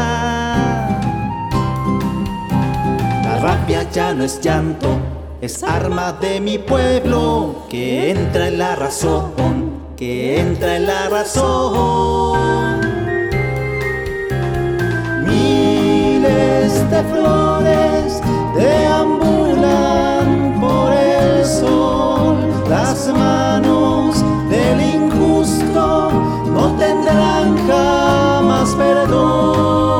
La 3.25 3.39
rabia 3.41 3.89
ya 3.91 4.13
no 4.15 4.25
es 4.25 4.41
llanto, 4.41 4.99
es 5.43 5.63
arma 5.65 6.13
de 6.13 6.41
mi 6.41 6.57
pueblo 6.57 7.67
que 7.69 8.13
entra 8.13 8.47
en 8.47 8.59
la 8.59 8.77
razón, 8.77 9.33
que 9.97 10.39
entra 10.39 10.77
en 10.77 10.87
la 10.87 11.09
razón. 11.09 12.81
Miles 15.27 16.89
de 16.89 17.03
flores 17.11 18.23
deambulan 18.55 20.61
por 20.61 20.93
el 20.93 21.45
sol, 21.45 22.37
las 22.71 23.09
manos 23.09 24.25
del 24.49 24.81
injusto 24.81 26.13
no 26.55 26.77
tendrán 26.79 27.67
jamás 27.67 28.77
perdón. 28.77 29.92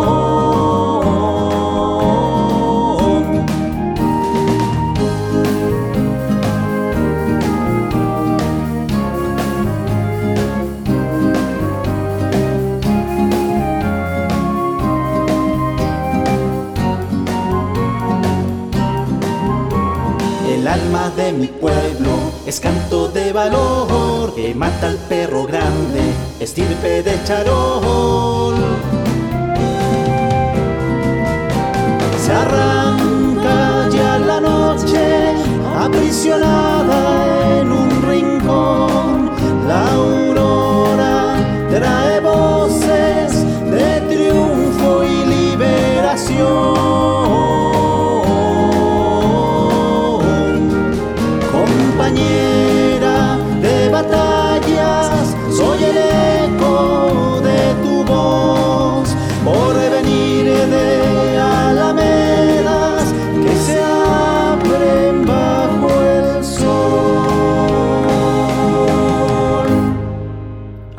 Es 22.53 22.61
canto 22.61 23.09
de 23.09 23.33
valor 23.33 24.35
que 24.35 24.55
mata 24.55 24.89
al 24.89 24.99
perro 25.09 25.45
grande, 25.47 26.03
estirpe 26.39 27.03
de 27.03 27.19
charol. 27.25 28.32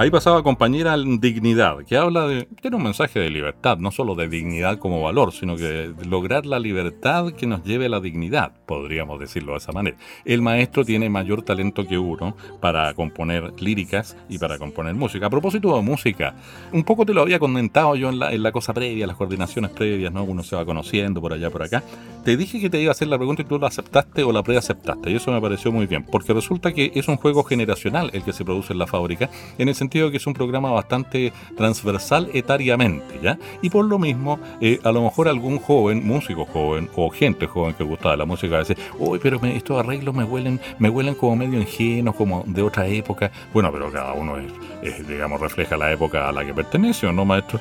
Ahí 0.03 0.11
pasaba 0.11 0.43
compañera 0.43 0.97
Dignidad, 0.97 1.77
que 1.85 1.95
habla 1.95 2.27
de. 2.27 2.43
tiene 2.61 2.75
un 2.75 2.83
mensaje 2.83 3.21
de 3.21 3.29
libertad, 3.63 3.77
no 3.77 3.91
solo 3.91 4.15
de 4.15 4.27
dignidad 4.27 4.77
como 4.77 5.01
valor, 5.01 5.31
sino 5.31 5.55
que 5.55 5.93
lograr 6.05 6.45
la 6.45 6.59
libertad 6.59 7.31
que 7.31 7.47
nos 7.47 7.63
lleve 7.63 7.85
a 7.85 7.89
la 7.89 8.01
dignidad, 8.01 8.51
podríamos 8.65 9.19
decirlo 9.19 9.53
de 9.53 9.59
esa 9.59 9.71
manera. 9.71 9.95
El 10.25 10.41
maestro 10.41 10.83
tiene 10.83 11.09
mayor 11.09 11.43
talento 11.43 11.87
que 11.87 11.97
uno 11.97 12.35
para 12.59 12.93
componer 12.93 13.53
líricas 13.61 14.17
y 14.27 14.37
para 14.37 14.57
componer 14.57 14.95
música. 14.95 15.27
A 15.27 15.29
propósito 15.29 15.75
de 15.75 15.81
música, 15.81 16.35
un 16.73 16.83
poco 16.83 17.05
te 17.05 17.13
lo 17.13 17.21
había 17.21 17.39
comentado 17.39 17.95
yo 17.95 18.09
en 18.09 18.19
la, 18.19 18.33
en 18.33 18.43
la 18.43 18.51
cosa 18.51 18.73
previa, 18.73 19.07
las 19.07 19.15
coordinaciones 19.15 19.71
previas, 19.71 20.11
¿no? 20.11 20.23
Uno 20.23 20.43
se 20.43 20.55
va 20.55 20.65
conociendo 20.65 21.21
por 21.21 21.31
allá, 21.31 21.49
por 21.49 21.63
acá. 21.63 21.83
Te 22.25 22.35
dije 22.35 22.59
que 22.59 22.69
te 22.69 22.81
iba 22.81 22.89
a 22.89 22.91
hacer 22.91 23.07
la 23.07 23.17
pregunta 23.17 23.43
y 23.43 23.45
tú 23.45 23.59
la 23.59 23.67
aceptaste 23.67 24.23
o 24.23 24.31
la 24.31 24.43
preaceptaste, 24.43 25.11
y 25.11 25.15
eso 25.15 25.31
me 25.31 25.39
pareció 25.39 25.71
muy 25.71 25.85
bien, 25.85 26.03
porque 26.03 26.33
resulta 26.33 26.73
que 26.73 26.91
es 26.95 27.07
un 27.07 27.17
juego 27.17 27.43
generacional 27.43 28.09
el 28.13 28.23
que 28.23 28.33
se 28.33 28.43
produce 28.43 28.73
en 28.73 28.79
la 28.79 28.87
fábrica, 28.87 29.29
en 29.57 29.69
el 29.69 29.75
sentido 29.75 29.93
sentido 29.93 30.09
que 30.09 30.17
es 30.17 30.25
un 30.25 30.33
programa 30.33 30.71
bastante 30.71 31.33
transversal 31.55 32.29
etariamente, 32.33 33.19
¿ya? 33.21 33.37
Y 33.61 33.69
por 33.69 33.85
lo 33.85 33.99
mismo, 33.99 34.39
eh, 34.61 34.79
a 34.83 34.91
lo 34.91 35.03
mejor 35.03 35.27
algún 35.27 35.59
joven, 35.59 36.05
músico 36.05 36.45
joven 36.45 36.89
o 36.95 37.09
gente 37.09 37.47
joven 37.47 37.75
que 37.75 37.83
gusta 37.83 38.11
de 38.11 38.17
la 38.17 38.25
música, 38.25 38.59
dice, 38.59 38.77
uy, 38.97 39.19
pero 39.21 39.39
estos 39.43 39.79
arreglos 39.79 40.15
me 40.15 40.23
huelen, 40.23 40.59
me 40.79 40.89
huelen 40.89 41.15
como 41.15 41.35
medio 41.35 41.59
ingenuos, 41.59 42.15
como 42.15 42.43
de 42.45 42.61
otra 42.61 42.87
época. 42.87 43.31
Bueno, 43.53 43.71
pero 43.71 43.91
cada 43.91 44.13
uno 44.13 44.37
es, 44.81 45.07
digamos, 45.07 45.39
refleja 45.39 45.77
la 45.77 45.91
época 45.91 46.29
a 46.29 46.31
la 46.31 46.45
que 46.45 46.53
pertenece, 46.53 47.07
¿o 47.07 47.13
no, 47.13 47.25
maestro? 47.25 47.59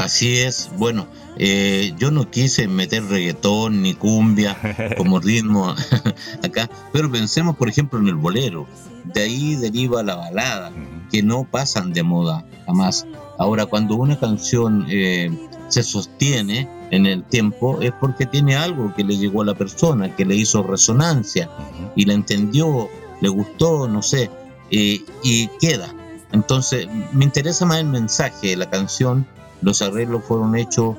Así 0.00 0.38
es, 0.38 0.70
bueno, 0.78 1.06
eh, 1.36 1.92
yo 1.98 2.10
no 2.10 2.30
quise 2.30 2.66
meter 2.68 3.04
reggaetón 3.04 3.82
ni 3.82 3.92
cumbia 3.92 4.56
como 4.96 5.20
ritmo 5.20 5.74
acá, 6.42 6.70
pero 6.90 7.10
pensemos 7.10 7.54
por 7.56 7.68
ejemplo 7.68 7.98
en 7.98 8.08
el 8.08 8.14
bolero, 8.14 8.66
de 9.04 9.20
ahí 9.20 9.56
deriva 9.56 10.02
la 10.02 10.16
balada, 10.16 10.72
que 11.12 11.22
no 11.22 11.44
pasan 11.44 11.92
de 11.92 12.02
moda 12.02 12.46
jamás. 12.64 13.06
Ahora, 13.40 13.64
cuando 13.64 13.94
una 13.94 14.20
canción 14.20 14.84
eh, 14.90 15.30
se 15.68 15.82
sostiene 15.82 16.68
en 16.90 17.06
el 17.06 17.24
tiempo 17.24 17.80
es 17.80 17.90
porque 17.98 18.26
tiene 18.26 18.54
algo 18.54 18.92
que 18.94 19.02
le 19.02 19.16
llegó 19.16 19.40
a 19.40 19.46
la 19.46 19.54
persona, 19.54 20.14
que 20.14 20.26
le 20.26 20.36
hizo 20.36 20.62
resonancia 20.62 21.48
y 21.96 22.04
la 22.04 22.12
entendió, 22.12 22.90
le 23.22 23.30
gustó, 23.30 23.88
no 23.88 24.02
sé, 24.02 24.30
eh, 24.70 25.00
y 25.22 25.48
queda. 25.58 25.88
Entonces, 26.32 26.86
me 27.14 27.24
interesa 27.24 27.64
más 27.64 27.78
el 27.78 27.86
mensaje 27.86 28.48
de 28.48 28.56
la 28.56 28.68
canción. 28.68 29.26
Los 29.62 29.80
arreglos 29.80 30.22
fueron 30.22 30.54
hechos 30.54 30.98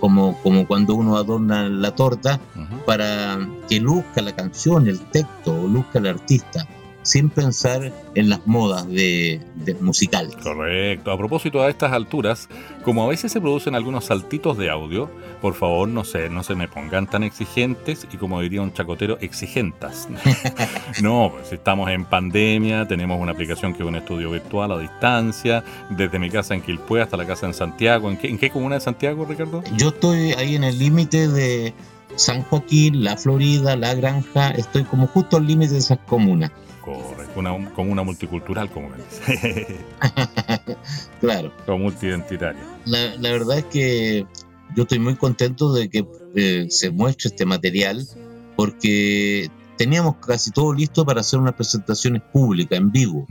como, 0.00 0.36
como 0.42 0.66
cuando 0.66 0.94
uno 0.94 1.16
adorna 1.16 1.70
la 1.70 1.94
torta 1.94 2.38
para 2.84 3.38
que 3.66 3.80
luzca 3.80 4.20
la 4.20 4.36
canción, 4.36 4.88
el 4.88 5.00
texto, 5.00 5.58
o 5.58 5.68
luzca 5.68 6.00
el 6.00 6.06
artista 6.06 6.68
sin 7.04 7.28
pensar 7.28 7.92
en 8.14 8.28
las 8.30 8.46
modas 8.46 8.88
de, 8.88 9.40
musical. 9.80 10.34
Correcto. 10.42 11.12
A 11.12 11.18
propósito 11.18 11.62
a 11.62 11.68
estas 11.68 11.92
alturas, 11.92 12.48
como 12.82 13.04
a 13.04 13.08
veces 13.08 13.30
se 13.30 13.40
producen 13.40 13.74
algunos 13.74 14.06
saltitos 14.06 14.58
de 14.58 14.70
audio, 14.70 15.10
por 15.40 15.54
favor 15.54 15.86
no 15.86 16.02
se, 16.02 16.30
no 16.30 16.42
se 16.42 16.54
me 16.54 16.66
pongan 16.66 17.06
tan 17.06 17.22
exigentes 17.22 18.08
y 18.12 18.16
como 18.16 18.40
diría 18.40 18.62
un 18.62 18.72
chacotero, 18.72 19.18
exigentas. 19.20 20.08
no, 21.02 21.30
pues 21.34 21.52
estamos 21.52 21.90
en 21.90 22.06
pandemia, 22.06 22.88
tenemos 22.88 23.20
una 23.20 23.32
aplicación 23.32 23.74
que 23.74 23.82
es 23.82 23.88
un 23.88 23.96
estudio 23.96 24.30
virtual 24.30 24.72
a 24.72 24.78
distancia, 24.78 25.62
desde 25.90 26.18
mi 26.18 26.30
casa 26.30 26.54
en 26.54 26.62
Quilpue 26.62 27.02
hasta 27.02 27.18
la 27.18 27.26
casa 27.26 27.46
en 27.46 27.54
Santiago. 27.54 28.10
¿En 28.10 28.16
qué, 28.16 28.28
en 28.28 28.38
qué 28.38 28.48
comuna 28.48 28.76
de 28.76 28.80
Santiago, 28.80 29.26
Ricardo? 29.26 29.62
Yo 29.76 29.88
estoy 29.88 30.32
ahí 30.32 30.56
en 30.56 30.64
el 30.64 30.78
límite 30.78 31.28
de 31.28 31.74
San 32.16 32.42
Joaquín, 32.44 33.04
La 33.04 33.18
Florida, 33.18 33.76
La 33.76 33.94
Granja, 33.94 34.50
estoy 34.52 34.84
como 34.84 35.06
justo 35.06 35.36
al 35.36 35.46
límite 35.46 35.72
de 35.72 35.78
esas 35.80 35.98
comunas. 36.06 36.50
Correcto, 36.84 37.40
una 37.40 37.70
comuna 37.70 38.02
multicultural, 38.02 38.70
como 38.70 38.90
me 38.90 38.96
dice. 38.98 39.78
claro. 41.20 41.52
Como 41.64 41.84
multiidentitaria. 41.84 42.60
La, 42.84 43.16
la, 43.16 43.30
verdad 43.30 43.58
es 43.58 43.64
que 43.64 44.26
yo 44.76 44.82
estoy 44.82 44.98
muy 44.98 45.16
contento 45.16 45.72
de 45.72 45.88
que 45.88 46.06
eh, 46.34 46.66
se 46.68 46.90
muestre 46.90 47.30
este 47.30 47.46
material 47.46 48.06
porque 48.56 49.50
teníamos 49.76 50.16
casi 50.16 50.50
todo 50.50 50.72
listo 50.72 51.04
para 51.04 51.20
hacer 51.20 51.40
unas 51.40 51.54
presentaciones 51.54 52.22
públicas 52.22 52.78
en 52.78 52.90
vivo 52.90 53.26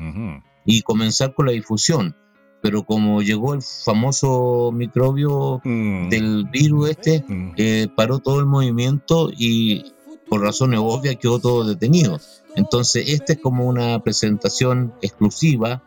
y 0.65 0.81
comenzar 0.81 1.33
con 1.33 1.45
la 1.45 1.51
difusión. 1.51 2.15
Pero 2.61 2.83
como 2.83 3.21
llegó 3.21 3.53
el 3.53 3.61
famoso 3.61 4.71
microbio 4.73 5.61
mm. 5.63 6.09
del 6.09 6.45
virus 6.45 6.91
este, 6.91 7.23
mm. 7.27 7.53
eh, 7.57 7.87
paró 7.93 8.19
todo 8.19 8.39
el 8.39 8.45
movimiento 8.45 9.29
y 9.35 9.93
por 10.29 10.41
razones 10.41 10.79
obvias 10.81 11.17
quedó 11.17 11.39
todo 11.39 11.65
detenido. 11.65 12.19
Entonces, 12.55 13.09
esta 13.09 13.33
es 13.33 13.39
como 13.39 13.65
una 13.65 13.99
presentación 13.99 14.93
exclusiva, 15.01 15.83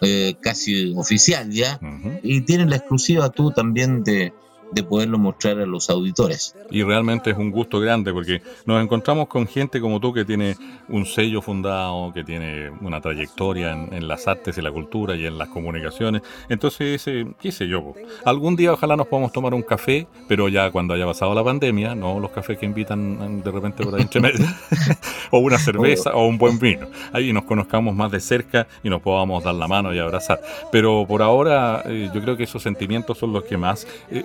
eh, 0.00 0.34
casi 0.40 0.94
oficial 0.96 1.50
ya, 1.50 1.78
y 2.22 2.42
tiene 2.42 2.66
la 2.66 2.76
exclusiva 2.76 3.30
tú 3.30 3.50
también 3.50 4.02
de, 4.02 4.32
de 4.72 4.82
poderlo 4.82 5.18
mostrar 5.18 5.58
a 5.58 5.66
los 5.66 5.90
auditores. 5.90 6.54
Y 6.70 6.82
realmente 6.82 7.30
es 7.30 7.36
un 7.36 7.50
gusto 7.50 7.80
grande 7.80 8.12
porque 8.12 8.42
nos 8.66 8.82
encontramos 8.82 9.28
con 9.28 9.46
gente 9.46 9.80
como 9.80 10.00
tú 10.00 10.12
que 10.12 10.24
tiene 10.24 10.56
un 10.88 11.06
sello 11.06 11.42
fundado, 11.42 12.12
que 12.12 12.24
tiene 12.24 12.70
una 12.80 13.00
trayectoria 13.00 13.72
en, 13.72 14.08
las 14.08 14.26
artes 14.26 14.56
y 14.58 14.62
la 14.62 14.72
cultura 14.72 15.14
y 15.14 15.26
en 15.26 15.38
las 15.38 15.48
comunicaciones. 15.48 16.22
Entonces, 16.48 17.06
eh, 17.06 17.26
qué 17.40 17.52
sé 17.52 17.68
yo, 17.68 17.94
algún 18.24 18.56
día 18.56 18.72
ojalá 18.72 18.96
nos 18.96 19.06
podamos 19.06 19.32
tomar 19.32 19.54
un 19.54 19.62
café, 19.62 20.06
pero 20.26 20.48
ya 20.48 20.70
cuando 20.70 20.94
haya 20.94 21.06
pasado 21.06 21.34
la 21.34 21.44
pandemia, 21.44 21.94
no 21.94 22.18
los 22.18 22.30
cafés 22.30 22.58
que 22.58 22.66
invitan 22.66 23.42
de 23.42 23.50
repente 23.50 23.84
por 23.84 23.94
ahí 23.94 24.02
entre 24.02 24.20
medio, 24.20 24.46
o 25.30 25.38
una 25.38 25.58
cerveza 25.58 26.14
o 26.14 26.26
un 26.26 26.38
buen 26.38 26.58
vino. 26.58 26.86
Ahí 27.12 27.32
nos 27.32 27.44
conozcamos 27.44 27.94
más 27.94 28.10
de 28.10 28.20
cerca 28.20 28.66
y 28.82 28.90
nos 28.90 29.02
podamos 29.02 29.44
dar 29.44 29.54
la 29.54 29.68
mano 29.68 29.94
y 29.94 29.98
abrazar. 29.98 30.40
Pero 30.72 31.04
por 31.06 31.22
ahora 31.22 31.82
eh, 31.86 32.10
yo 32.12 32.20
creo 32.20 32.36
que 32.36 32.44
esos 32.44 32.62
sentimientos 32.62 33.18
son 33.18 33.32
los 33.32 33.44
que 33.44 33.56
más... 33.56 33.86
Eh, 34.10 34.24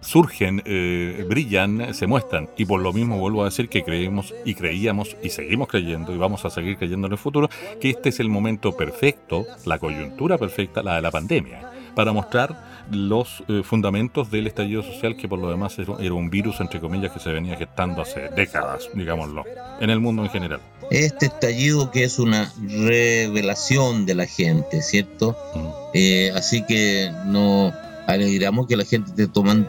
surgen, 0.00 0.62
eh, 0.64 1.24
brillan, 1.28 1.94
se 1.94 2.06
muestran. 2.06 2.48
Y 2.56 2.64
por 2.64 2.80
lo 2.80 2.92
mismo 2.92 3.18
vuelvo 3.18 3.42
a 3.42 3.46
decir 3.46 3.68
que 3.68 3.82
creemos 3.82 4.34
y 4.44 4.54
creíamos 4.54 5.16
y 5.22 5.30
seguimos 5.30 5.68
creyendo 5.68 6.14
y 6.14 6.18
vamos 6.18 6.44
a 6.44 6.50
seguir 6.50 6.76
creyendo 6.76 7.06
en 7.06 7.12
el 7.12 7.18
futuro 7.18 7.48
que 7.80 7.90
este 7.90 8.10
es 8.10 8.20
el 8.20 8.28
momento 8.28 8.76
perfecto, 8.76 9.46
la 9.64 9.78
coyuntura 9.78 10.38
perfecta, 10.38 10.82
la 10.82 10.96
de 10.96 11.02
la 11.02 11.10
pandemia, 11.10 11.70
para 11.94 12.12
mostrar 12.12 12.68
los 12.90 13.42
eh, 13.48 13.62
fundamentos 13.64 14.30
del 14.30 14.46
estallido 14.46 14.82
social 14.82 15.16
que 15.16 15.28
por 15.28 15.38
lo 15.38 15.50
demás 15.50 15.76
era 15.78 16.14
un 16.14 16.30
virus, 16.30 16.60
entre 16.60 16.80
comillas, 16.80 17.12
que 17.12 17.20
se 17.20 17.30
venía 17.30 17.56
gestando 17.56 18.02
hace 18.02 18.28
décadas, 18.30 18.88
digámoslo, 18.94 19.44
en 19.80 19.90
el 19.90 20.00
mundo 20.00 20.22
en 20.22 20.30
general. 20.30 20.60
Este 20.90 21.26
estallido 21.26 21.90
que 21.90 22.04
es 22.04 22.18
una 22.18 22.52
revelación 22.66 24.06
de 24.06 24.14
la 24.14 24.26
gente, 24.26 24.80
¿cierto? 24.80 25.36
Mm. 25.54 25.68
Eh, 25.94 26.32
así 26.34 26.64
que 26.64 27.10
no 27.26 27.72
alegramos 28.08 28.66
que 28.66 28.76
la 28.76 28.84
gente 28.84 29.28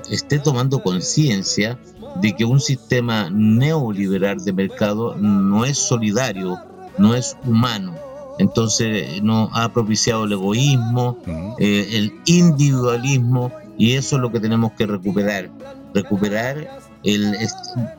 esté, 0.09 0.39
tomando 0.39 0.81
conciencia 0.81 1.77
de 2.21 2.35
que 2.35 2.45
un 2.45 2.61
sistema 2.61 3.29
neoliberal 3.29 4.43
de 4.43 4.53
mercado 4.53 5.15
no 5.17 5.65
es 5.65 5.77
solidario, 5.77 6.57
no 6.97 7.15
es 7.15 7.35
humano. 7.45 7.95
Entonces 8.39 9.21
nos 9.21 9.49
ha 9.53 9.67
propiciado 9.73 10.23
el 10.23 10.31
egoísmo, 10.31 11.17
eh, 11.59 11.89
el 11.91 12.13
individualismo, 12.25 13.51
y 13.77 13.95
eso 13.95 14.15
es 14.15 14.21
lo 14.21 14.31
que 14.31 14.39
tenemos 14.39 14.71
que 14.71 14.85
recuperar. 14.85 15.49
Recuperar 15.93 16.79
el... 17.03 17.35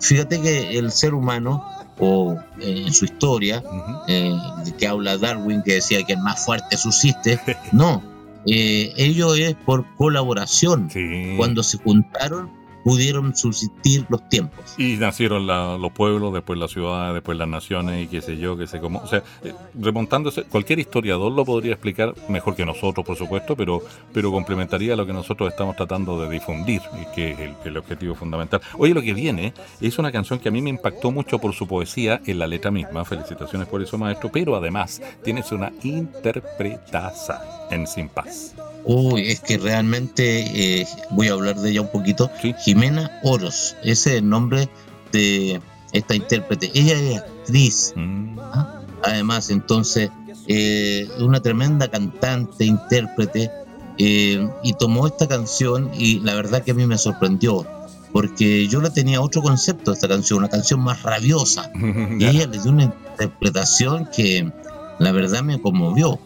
Fíjate 0.00 0.40
que 0.40 0.78
el 0.78 0.90
ser 0.90 1.12
humano, 1.12 1.62
o 1.98 2.38
eh, 2.60 2.84
en 2.86 2.94
su 2.94 3.04
historia, 3.04 3.62
eh, 4.08 4.34
que 4.78 4.86
habla 4.86 5.18
Darwin, 5.18 5.62
que 5.62 5.74
decía 5.74 6.02
que 6.04 6.14
el 6.14 6.20
más 6.20 6.42
fuerte 6.42 6.78
subsiste, 6.78 7.38
no, 7.72 8.02
eh, 8.46 8.92
ello 8.96 9.34
es 9.34 9.54
por 9.54 9.86
colaboración. 9.96 10.88
Cuando 11.36 11.62
se 11.62 11.78
juntaron, 11.78 12.50
pudieron 12.84 13.36
subsistir 13.36 14.06
los 14.08 14.28
tiempos. 14.28 14.74
Y 14.78 14.96
nacieron 14.96 15.46
los 15.46 15.92
pueblos, 15.92 16.32
después 16.32 16.58
las 16.58 16.70
ciudades, 16.70 17.14
después 17.14 17.36
las 17.38 17.48
naciones 17.48 18.04
y 18.04 18.08
qué 18.08 18.20
sé 18.20 18.38
yo, 18.38 18.56
qué 18.56 18.66
sé 18.66 18.80
cómo. 18.80 19.00
O 19.00 19.06
sea, 19.06 19.22
eh, 19.42 19.54
remontándose, 19.74 20.44
cualquier 20.44 20.78
historiador 20.78 21.32
lo 21.32 21.44
podría 21.44 21.72
explicar 21.72 22.14
mejor 22.28 22.54
que 22.54 22.64
nosotros, 22.64 23.04
por 23.04 23.16
supuesto, 23.16 23.56
pero, 23.56 23.82
pero 24.12 24.30
complementaría 24.30 24.96
lo 24.96 25.06
que 25.06 25.12
nosotros 25.12 25.50
estamos 25.50 25.76
tratando 25.76 26.20
de 26.20 26.30
difundir, 26.30 26.82
que 27.14 27.32
es 27.32 27.38
el, 27.40 27.54
el 27.64 27.76
objetivo 27.76 28.14
fundamental. 28.14 28.60
Oye, 28.78 28.94
lo 28.94 29.02
que 29.02 29.14
viene 29.14 29.52
es 29.80 29.98
una 29.98 30.12
canción 30.12 30.38
que 30.38 30.48
a 30.48 30.52
mí 30.52 30.62
me 30.62 30.70
impactó 30.70 31.10
mucho 31.10 31.38
por 31.38 31.54
su 31.54 31.66
poesía 31.66 32.20
en 32.26 32.38
la 32.38 32.46
letra 32.46 32.70
misma. 32.70 33.04
Felicitaciones 33.04 33.68
por 33.68 33.82
eso, 33.82 33.98
maestro, 33.98 34.30
pero 34.32 34.56
además 34.56 35.00
tienes 35.22 35.52
una 35.52 35.72
interpretaza 35.82 37.68
en 37.70 37.86
Sin 37.86 38.08
Paz. 38.08 38.54
Uy, 38.84 39.30
es 39.30 39.40
que 39.40 39.58
realmente 39.58 40.80
eh, 40.80 40.86
voy 41.10 41.28
a 41.28 41.32
hablar 41.32 41.56
de 41.56 41.70
ella 41.70 41.82
un 41.82 41.90
poquito. 41.90 42.30
Jimena 42.64 43.20
Oros, 43.22 43.76
ese 43.82 44.10
es 44.10 44.16
el 44.18 44.28
nombre 44.28 44.68
de 45.12 45.60
esta 45.92 46.14
intérprete. 46.14 46.70
Ella 46.74 46.94
es 46.94 47.18
actriz. 47.18 47.92
Mm. 47.96 48.38
¿ah? 48.40 48.82
Además, 49.02 49.50
entonces, 49.50 50.10
eh, 50.46 51.08
una 51.18 51.40
tremenda 51.40 51.88
cantante, 51.88 52.64
intérprete, 52.64 53.50
eh, 53.98 54.48
y 54.62 54.72
tomó 54.74 55.06
esta 55.06 55.28
canción 55.28 55.90
y 55.94 56.20
la 56.20 56.34
verdad 56.34 56.62
que 56.62 56.70
a 56.70 56.74
mí 56.74 56.86
me 56.86 56.96
sorprendió, 56.96 57.66
porque 58.12 58.66
yo 58.66 58.80
la 58.80 58.90
tenía 58.90 59.20
otro 59.20 59.42
concepto 59.42 59.90
de 59.90 59.96
esta 59.96 60.08
canción, 60.08 60.38
una 60.38 60.48
canción 60.48 60.80
más 60.80 61.02
rabiosa. 61.02 61.70
y 62.18 62.24
ella 62.24 62.46
le 62.46 62.58
dio 62.58 62.70
una 62.70 62.84
interpretación 62.84 64.08
que 64.14 64.50
la 64.98 65.12
verdad 65.12 65.42
me 65.42 65.60
conmovió 65.60 66.18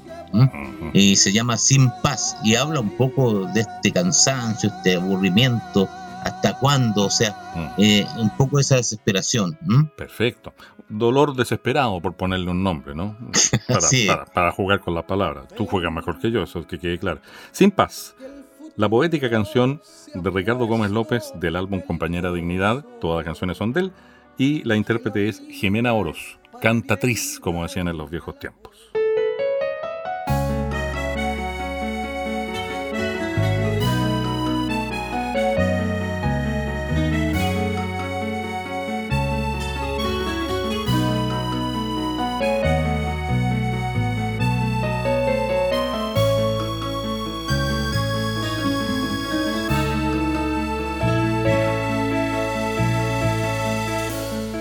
y 0.92 1.16
se 1.16 1.32
llama 1.32 1.56
Sin 1.56 1.90
Paz 2.02 2.36
y 2.44 2.54
habla 2.54 2.80
un 2.80 2.96
poco 2.96 3.46
de 3.46 3.60
este 3.60 3.92
cansancio, 3.92 4.70
este 4.70 4.96
aburrimiento, 4.96 5.88
hasta 6.24 6.58
cuándo, 6.58 7.06
o 7.06 7.10
sea, 7.10 7.74
eh, 7.78 8.06
un 8.16 8.30
poco 8.30 8.58
esa 8.58 8.76
desesperación. 8.76 9.58
Perfecto. 9.96 10.54
Dolor 10.88 11.34
desesperado, 11.34 12.00
por 12.00 12.14
ponerle 12.14 12.50
un 12.50 12.62
nombre, 12.62 12.94
¿no? 12.94 13.16
Para, 14.06 14.24
para, 14.26 14.52
jugar 14.52 14.80
con 14.80 14.94
las 14.94 15.04
palabras. 15.04 15.48
Tú 15.56 15.66
juegas 15.66 15.92
mejor 15.92 16.18
que 16.18 16.30
yo, 16.30 16.42
eso 16.42 16.60
es 16.60 16.66
que 16.66 16.78
quede 16.78 16.98
claro. 16.98 17.20
Sin 17.52 17.70
Paz. 17.70 18.14
La 18.76 18.88
poética 18.88 19.30
canción 19.30 19.80
de 20.14 20.30
Ricardo 20.30 20.66
Gómez 20.66 20.90
López 20.90 21.32
del 21.36 21.56
álbum 21.56 21.80
Compañera 21.80 22.32
Dignidad, 22.32 22.84
todas 23.00 23.18
las 23.18 23.24
canciones 23.24 23.56
son 23.56 23.72
de 23.72 23.80
él, 23.82 23.92
y 24.36 24.64
la 24.64 24.74
intérprete 24.74 25.28
es 25.28 25.42
Jimena 25.48 25.92
Oros, 25.94 26.38
cantatriz, 26.60 27.38
como 27.40 27.62
decían 27.62 27.86
en 27.86 27.96
los 27.96 28.10
viejos 28.10 28.38
tiempos. 28.38 28.73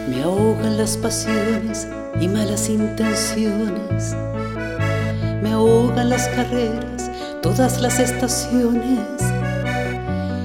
Me 0.09 0.21
ahogan 0.21 0.77
las 0.77 0.97
pasiones 0.97 1.87
y 2.19 2.27
malas 2.27 2.69
intenciones. 2.69 4.15
Me 5.41 5.51
ahogan 5.51 6.09
las 6.09 6.27
carreras, 6.29 7.09
todas 7.41 7.81
las 7.81 7.99
estaciones. 7.99 8.99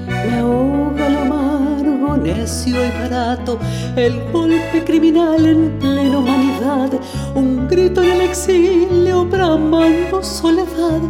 Me 0.07 0.39
ahoga 0.39 1.09
lo 1.09 1.19
amargo, 1.19 2.17
necio 2.17 2.85
y 2.85 2.91
barato, 2.91 3.59
el 3.95 4.21
golpe 4.31 4.83
criminal 4.85 5.45
en 5.45 5.77
plena 5.79 6.19
humanidad, 6.19 6.91
un 7.35 7.67
grito 7.67 8.01
en 8.01 8.11
el 8.11 8.21
exilio 8.21 9.25
bramando 9.25 10.23
soledad. 10.23 11.01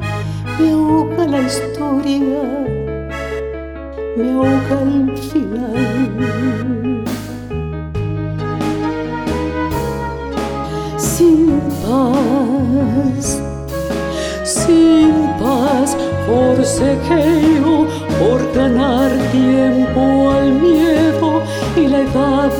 Me 0.59 0.71
ahoga 0.71 1.27
la 1.27 1.41
historia, 1.41 2.65
me 4.17 4.31
ahoga 4.31 4.81
el 4.81 5.17
final. 5.17 6.78
Sin 14.69 15.27
paz, 15.39 15.97
forcejeo 16.27 17.87
por 18.19 18.39
ganar 18.53 19.09
tiempo 19.31 20.31
al 20.31 20.51
miedo 20.53 21.41
y 21.75 21.87
la 21.87 21.99
edad 21.99 22.51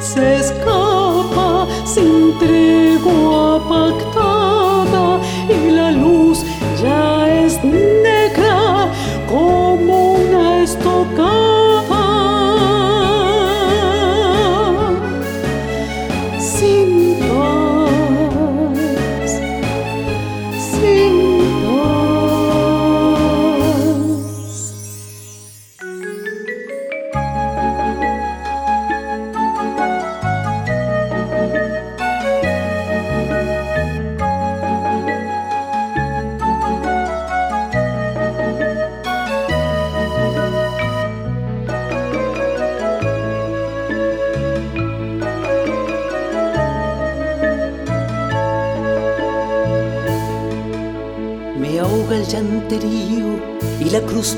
se 0.00 0.36
escapa 0.36 0.81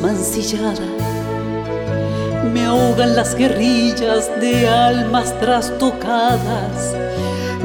mancillada. 0.04 0.86
Me 2.52 2.66
ahogan 2.66 3.16
las 3.16 3.34
guerrillas 3.34 4.30
de 4.40 4.68
almas 4.68 5.38
trastocadas. 5.40 6.94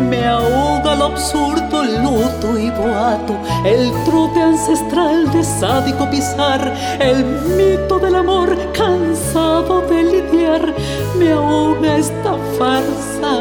Me 0.10 0.26
ahoga 0.26 0.96
lo 0.96 1.06
absurdo, 1.06 1.84
luto 1.84 2.58
y 2.58 2.70
boato, 2.70 3.36
el 3.66 3.92
trote 4.06 4.42
ancestral 4.42 5.30
de 5.34 5.44
sádico 5.44 6.10
pisar, 6.10 6.62
el 7.02 7.26
mito 7.58 8.00
del 8.00 8.16
amor 8.16 8.58
cansado 8.72 9.82
de 9.82 10.04
lidiar. 10.04 10.74
Me 11.18 11.34
ahoga 11.34 11.98
esta 11.98 12.34
farsa, 12.58 13.34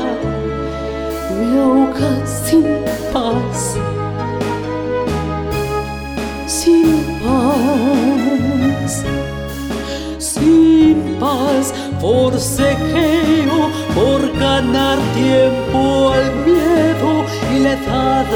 me 1.38 1.60
ahoga 1.60 2.26
sin 2.26 2.64
paz 3.12 3.76
sin 6.48 7.04
sin 10.18 11.16
paz, 11.20 11.74
forcejeo 12.00 13.70
por 13.94 14.20
ganar 14.38 14.98
tiempo 15.14 16.12
al 16.12 16.26
miedo 16.46 17.24
y 17.54 17.58
la 17.60 17.72
edad 17.72 18.26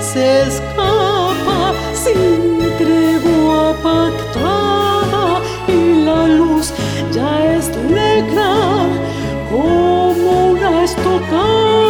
se 0.00 0.42
escapa 0.42 1.74
sin 1.92 2.60
tregua 2.78 3.74
pactada 3.82 5.40
y 5.68 6.04
la 6.04 6.26
luz 6.26 6.72
ya 7.12 7.56
es 7.56 7.68
negra 7.90 8.54
como 9.50 10.52
una 10.52 10.84
estocada. 10.84 11.87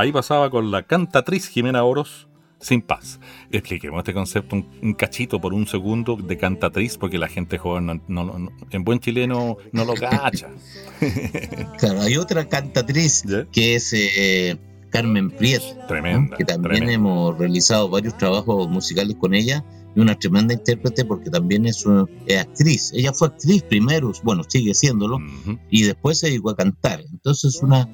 Ahí 0.00 0.12
pasaba 0.12 0.48
con 0.48 0.70
la 0.70 0.82
cantatriz 0.84 1.46
Jimena 1.48 1.84
Oros, 1.84 2.26
Sin 2.58 2.80
Paz. 2.80 3.20
Expliquemos 3.50 3.98
este 3.98 4.14
concepto 4.14 4.56
un, 4.56 4.66
un 4.82 4.94
cachito 4.94 5.38
por 5.42 5.52
un 5.52 5.66
segundo 5.66 6.16
de 6.16 6.38
cantatriz, 6.38 6.96
porque 6.96 7.18
la 7.18 7.28
gente 7.28 7.58
joven 7.58 7.84
no- 7.86 8.00
no- 8.08 8.38
no- 8.38 8.50
en 8.70 8.82
buen 8.82 8.98
chileno 9.00 9.58
no 9.72 9.84
lo 9.84 9.92
cacha. 9.92 10.48
Claro, 11.78 12.00
hay 12.00 12.16
otra 12.16 12.48
cantatriz 12.48 13.24
que 13.52 13.74
es 13.74 13.92
eh, 13.92 14.56
Carmen 14.90 15.30
Priet. 15.30 15.60
Tremenda. 15.86 16.34
que 16.36 16.44
también 16.46 16.62
tremenda. 16.76 16.92
hemos 16.94 17.38
realizado 17.38 17.88
varios 17.90 18.16
trabajos 18.16 18.68
musicales 18.70 19.16
con 19.20 19.34
ella 19.34 19.62
y 19.94 20.00
una 20.00 20.14
tremenda 20.18 20.54
intérprete 20.54 21.04
porque 21.04 21.28
también 21.30 21.66
es, 21.66 21.84
una- 21.84 22.06
es 22.26 22.38
actriz. 22.40 22.90
Ella 22.94 23.12
fue 23.12 23.28
actriz 23.28 23.62
primero, 23.64 24.12
bueno, 24.22 24.44
sigue 24.48 24.72
siéndolo, 24.74 25.16
Ujú. 25.16 25.58
y 25.70 25.82
después 25.82 26.18
se 26.20 26.28
dedicó 26.28 26.50
a 26.50 26.56
cantar. 26.56 27.00
Entonces, 27.12 27.60
una, 27.62 27.88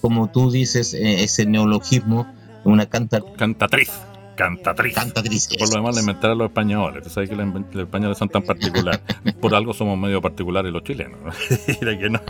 como 0.00 0.30
tú 0.30 0.50
dices, 0.50 0.94
eh, 0.94 1.24
ese 1.24 1.46
neologismo, 1.46 2.26
una 2.64 2.86
canta, 2.86 3.20
Cantatriz. 3.36 3.90
Cantatriz. 4.36 4.94
cantatriz. 4.94 5.48
Por 5.58 5.68
lo 5.68 5.76
demás, 5.76 5.94
le 5.96 6.00
inventaron 6.00 6.38
los 6.38 6.46
españoles. 6.46 7.02
Tú 7.04 7.10
sabes 7.10 7.28
que 7.28 7.36
los 7.36 7.74
españoles 7.74 8.16
son 8.16 8.30
tan 8.30 8.42
particulares. 8.42 9.02
Por 9.40 9.54
algo 9.54 9.74
somos 9.74 9.98
medio 9.98 10.22
particulares 10.22 10.72
los 10.72 10.82
chilenos. 10.82 11.18
¿no? 11.20 11.30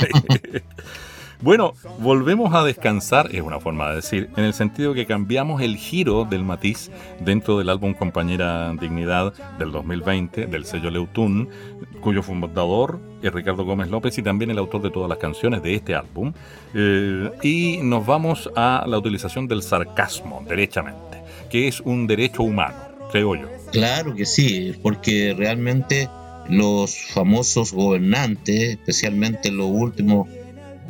Bueno, 1.43 1.73
volvemos 2.01 2.55
a 2.55 2.63
descansar, 2.65 3.35
es 3.35 3.41
una 3.41 3.61
forma 3.61 3.89
de 3.89 3.97
decir, 3.97 4.29
en 4.37 4.45
el 4.45 4.53
sentido 4.53 4.93
que 4.93 5.07
cambiamos 5.07 5.63
el 5.63 5.79
giro 5.79 6.27
del 6.27 6.45
matiz 6.45 6.91
dentro 7.25 7.57
del 7.57 7.71
álbum 7.71 7.95
Compañera 7.95 8.75
Dignidad 8.79 9.33
del 9.59 9.73
2020 9.73 10.49
del 10.49 10.67
sello 10.67 10.91
Leutún, 10.91 11.49
cuyo 12.03 12.23
fundador 12.23 13.01
es 13.23 13.33
Ricardo 13.33 13.65
Gómez 13.65 13.89
López 13.89 14.19
y 14.19 14.23
también 14.23 14.51
el 14.51 14.59
autor 14.59 14.83
de 14.83 14.91
todas 14.91 15.09
las 15.09 15.17
canciones 15.17 15.63
de 15.63 15.77
este 15.77 15.95
álbum. 15.95 16.35
Eh, 16.75 17.31
y 17.43 17.79
nos 17.83 18.05
vamos 18.05 18.51
a 18.55 18.85
la 18.87 18.99
utilización 18.99 19.49
del 19.49 19.63
sarcasmo, 19.63 20.45
derechamente, 20.47 21.23
que 21.49 21.69
es 21.69 21.81
un 21.81 22.07
derecho 22.07 22.43
humano, 22.43 22.77
creo 23.13 23.35
yo. 23.35 23.49
Claro 23.73 24.15
que 24.15 24.27
sí, 24.27 24.75
porque 24.83 25.35
realmente 25.35 26.11
los 26.51 26.95
famosos 27.15 27.73
gobernantes, 27.73 28.73
especialmente 28.73 29.51
los 29.51 29.69
últimos 29.71 30.29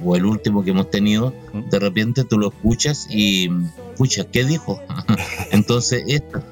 o 0.05 0.17
el 0.17 0.25
último 0.25 0.63
que 0.65 0.71
hemos 0.71 0.91
tenido, 0.91 1.33
de 1.71 1.79
repente 1.79 2.25
tú 2.25 2.39
lo 2.39 2.49
escuchas 2.49 3.07
y, 3.11 3.49
pucha, 3.97 4.25
¿qué 4.25 4.45
dijo? 4.45 4.81
Entonces, 5.51 6.05
esta- 6.07 6.43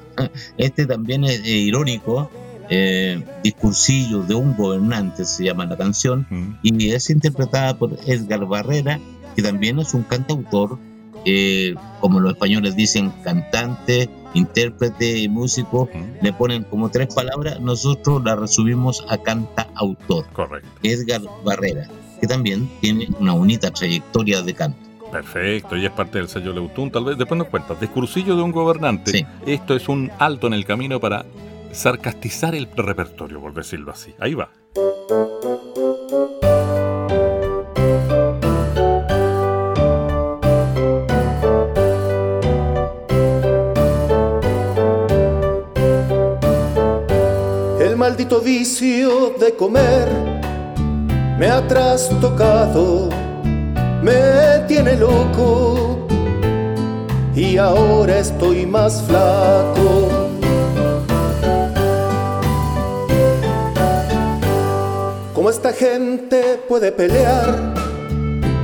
este 0.57 0.85
también 0.85 1.23
es, 1.23 1.39
eh, 1.45 1.49
irónico, 1.57 2.29
eh, 2.69 3.23
discursillo 3.43 4.21
de 4.23 4.35
un 4.35 4.55
gobernante, 4.55 5.25
se 5.25 5.43
llama 5.45 5.65
la 5.65 5.77
canción, 5.77 6.27
Mm. 6.29 6.51
y 6.61 6.91
es 6.91 7.09
interpretada 7.09 7.77
por 7.77 7.97
Edgar 8.05 8.45
Barrera, 8.45 8.99
que 9.35 9.41
también 9.41 9.79
es 9.79 9.93
un 9.93 10.03
cantautor, 10.03 10.77
eh, 11.25 11.73
como 11.99 12.19
los 12.19 12.33
españoles 12.33 12.75
dicen, 12.75 13.11
cantante, 13.23 14.09
intérprete 14.35 15.17
y 15.17 15.27
músico, 15.27 15.89
Mm. 15.93 16.23
le 16.23 16.33
ponen 16.33 16.63
como 16.63 16.89
tres 16.89 17.13
palabras, 17.13 17.59
nosotros 17.59 18.23
la 18.23 18.35
resumimos 18.35 19.03
a 19.09 19.17
cantautor, 19.17 20.27
Correcto. 20.33 20.69
Edgar 20.83 21.21
Barrera, 21.43 21.87
que 22.19 22.27
también 22.27 22.69
tiene 22.81 23.07
una 23.19 23.33
bonita 23.33 23.71
trayectoria 23.71 24.41
de 24.41 24.53
canto. 24.53 24.79
Perfecto, 25.11 25.75
y 25.75 25.85
es 25.85 25.91
parte 25.91 26.19
del 26.19 26.27
sello 26.27 26.53
Leutún. 26.53 26.91
Tal 26.91 27.05
vez 27.05 27.17
después 27.17 27.37
nos 27.37 27.47
cuentas. 27.47 27.79
Discursillo 27.79 28.35
de 28.35 28.43
un 28.43 28.51
gobernante. 28.51 29.11
Sí. 29.11 29.25
Esto 29.45 29.75
es 29.75 29.89
un 29.89 30.11
alto 30.19 30.47
en 30.47 30.53
el 30.53 30.65
camino 30.65 30.99
para 30.99 31.25
sarcastizar 31.71 32.53
el 32.53 32.67
repertorio, 32.75 33.41
por 33.41 33.53
decirlo 33.53 33.91
así. 33.91 34.13
Ahí 34.19 34.35
va. 34.35 34.49
maldito 48.09 48.41
vicio 48.41 49.35
de 49.39 49.53
comer 49.55 50.28
me 51.39 51.49
ha 51.49 51.65
trastocado, 51.65 53.07
me 54.03 54.59
tiene 54.67 54.97
loco 54.97 56.05
y 57.33 57.55
ahora 57.55 58.19
estoy 58.19 58.65
más 58.65 59.01
flaco. 59.03 60.09
¿Cómo 65.33 65.49
esta 65.49 65.71
gente 65.71 66.61
puede 66.67 66.91
pelear 66.91 67.73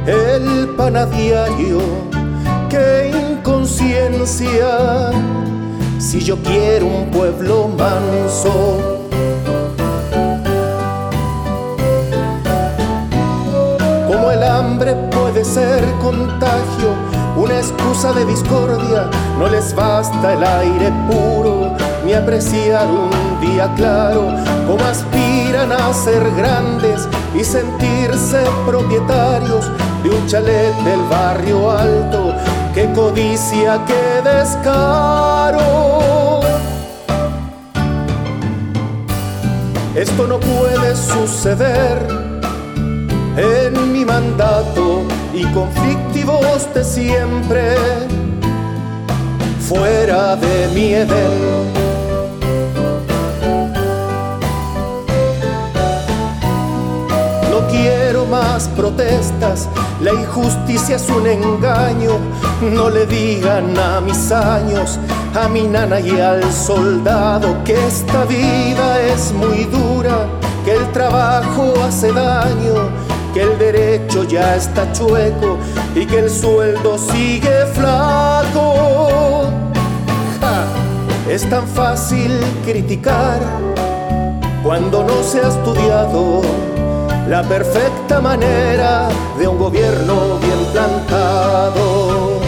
el 0.06 0.68
pan 0.76 0.96
diario? 1.12 1.80
¡Qué 2.70 3.14
inconsciencia! 3.32 5.12
Si 5.98 6.20
yo 6.20 6.36
quiero 6.44 6.88
un 6.88 7.10
pueblo 7.10 7.70
manso, 7.70 8.95
hambre 14.56 14.94
puede 15.12 15.44
ser 15.44 15.84
contagio, 16.02 16.90
una 17.36 17.58
excusa 17.58 18.14
de 18.14 18.26
discordia, 18.26 19.10
no 19.38 19.48
les 19.48 19.76
basta 19.76 20.34
el 20.34 20.44
aire 20.44 20.92
puro, 21.10 21.76
ni 22.06 22.14
apreciar 22.14 22.88
un 22.88 23.42
día 23.42 23.70
claro, 23.76 24.34
como 24.66 24.84
aspiran 24.86 25.72
a 25.72 25.94
ser 25.94 26.24
grandes 26.38 27.08
y 27.34 27.44
sentirse 27.44 28.44
propietarios 28.66 29.70
de 30.04 30.10
un 30.10 30.26
chalet 30.28 30.76
del 30.84 31.02
barrio 31.10 31.72
alto, 31.72 32.34
que 32.74 32.92
codicia, 32.94 33.84
que 33.86 34.22
descaro. 34.30 35.66
Esto 39.96 40.28
no 40.28 40.40
puede 40.40 40.96
suceder 40.96 42.26
en 43.38 43.86
y 45.34 45.44
conflictivos 45.54 46.74
de 46.74 46.84
siempre, 46.86 47.76
fuera 49.60 50.38
de 50.38 50.70
mi 50.74 50.94
Edén. 50.94 51.86
quiero 57.70 58.26
más 58.26 58.68
protestas, 58.70 59.68
la 60.02 60.14
injusticia 60.14 60.96
es 60.96 61.10
un 61.10 61.28
engaño, 61.28 62.12
no 62.62 62.90
le 62.90 63.06
digan 63.06 63.78
a 63.78 64.00
mis 64.02 64.32
años, 64.32 65.00
a 65.36 65.48
mi 65.50 65.64
nana 65.64 66.00
y 66.00 66.20
al 66.20 66.44
soldado 66.54 67.64
que 67.64 67.74
esta 67.74 68.24
vida 68.26 69.02
es 69.02 69.34
muy 69.34 69.66
dura, 69.66 70.28
que 70.64 70.74
el 70.74 70.92
trabajo 70.92 71.74
hace 71.86 72.12
daño, 72.14 72.76
que 73.36 73.42
el 73.42 73.60
derecho 73.60 74.24
ya 74.24 74.56
está 74.56 74.90
chueco 74.94 75.58
y 75.94 76.06
que 76.06 76.20
el 76.20 76.30
sueldo 76.30 76.98
sigue 76.98 77.66
flaco. 77.74 79.50
es 81.30 81.50
tan 81.50 81.68
fácil 81.68 82.32
criticar 82.64 83.42
cuando 84.64 85.04
no 85.04 85.22
se 85.22 85.42
ha 85.42 85.50
estudiado 85.50 86.44
la 87.28 87.44
perfecta 87.44 88.22
manera 88.22 89.10
de 89.38 89.50
un 89.50 89.58
gobierno 89.58 90.40
bien 90.40 90.66
plantado, 90.72 92.40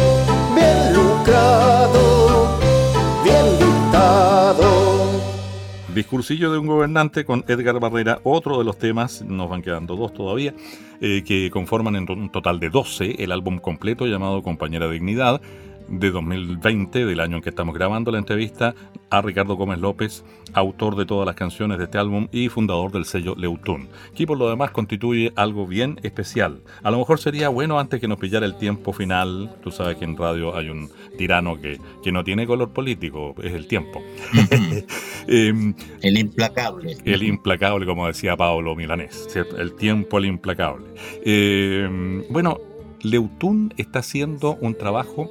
Discursillo 5.98 6.52
de 6.52 6.60
un 6.60 6.68
gobernante 6.68 7.26
con 7.26 7.44
Edgar 7.48 7.80
Barrera, 7.80 8.20
otro 8.24 8.60
de 8.60 8.64
los 8.64 8.78
temas, 8.78 9.24
nos 9.24 9.50
van 9.50 9.64
quedando 9.64 9.96
dos 9.96 10.14
todavía, 10.14 10.54
eh, 11.02 11.24
que 11.26 11.50
conforman 11.50 11.96
en 11.96 12.12
un 12.12 12.32
total 12.32 12.60
de 12.60 12.70
12 12.70 13.24
el 13.24 13.32
álbum 13.32 13.58
completo 13.58 14.06
llamado 14.06 14.44
Compañera 14.44 14.88
Dignidad 14.88 15.42
de 15.88 16.12
2020, 16.12 17.06
del 17.06 17.20
año 17.20 17.38
en 17.38 17.44
que 17.44 17.50
estamos 17.50 17.76
grabando 17.76 18.12
la 18.12 18.20
entrevista, 18.20 18.76
a 19.10 19.22
Ricardo 19.22 19.56
Gómez 19.56 19.80
López, 19.80 20.24
autor 20.54 20.96
de 20.96 21.06
todas 21.06 21.26
las 21.26 21.36
canciones 21.36 21.78
de 21.78 21.86
este 21.86 21.98
álbum 21.98 22.28
y 22.32 22.50
fundador 22.50 22.92
del 22.92 23.06
sello 23.06 23.36
Leutún, 23.36 23.90
que 24.16 24.28
por 24.28 24.38
lo 24.38 24.50
demás 24.50 24.72
constituye 24.72 25.32
algo 25.36 25.66
bien 25.66 26.00
especial. 26.04 26.62
A 26.84 26.92
lo 26.92 26.98
mejor 27.00 27.20
sería 27.20 27.50
bueno 27.50 27.80
antes 27.80 28.02
que 28.02 28.08
nos 28.08 28.20
pillara 28.20 28.46
el 28.46 28.58
tiempo 28.58 28.94
final, 28.94 29.56
tú 29.64 29.72
sabes 29.72 29.98
que 29.98 30.06
en 30.06 30.18
radio 30.18 30.56
hay 30.56 30.70
un 30.70 30.90
tirano 31.18 31.60
que, 31.60 31.80
que 32.04 32.12
no 32.12 32.24
tiene 32.24 32.46
color 32.46 32.72
político, 32.72 33.36
es 33.42 33.54
el 33.54 33.68
tiempo. 33.68 34.02
Em, 35.28 35.74
el 36.02 36.18
implacable. 36.18 36.98
El 37.04 37.24
implacable, 37.24 37.86
como 37.86 38.08
decía 38.08 38.38
Pablo 38.38 38.76
Milanés, 38.76 39.28
el 39.58 39.74
tiempo, 39.74 40.20
el 40.20 40.26
implacable. 40.26 40.86
Em, 41.26 42.24
bueno, 42.30 42.60
Leutún 43.02 43.74
está 43.78 44.00
haciendo 44.00 44.58
un 44.62 44.76
trabajo 44.76 45.30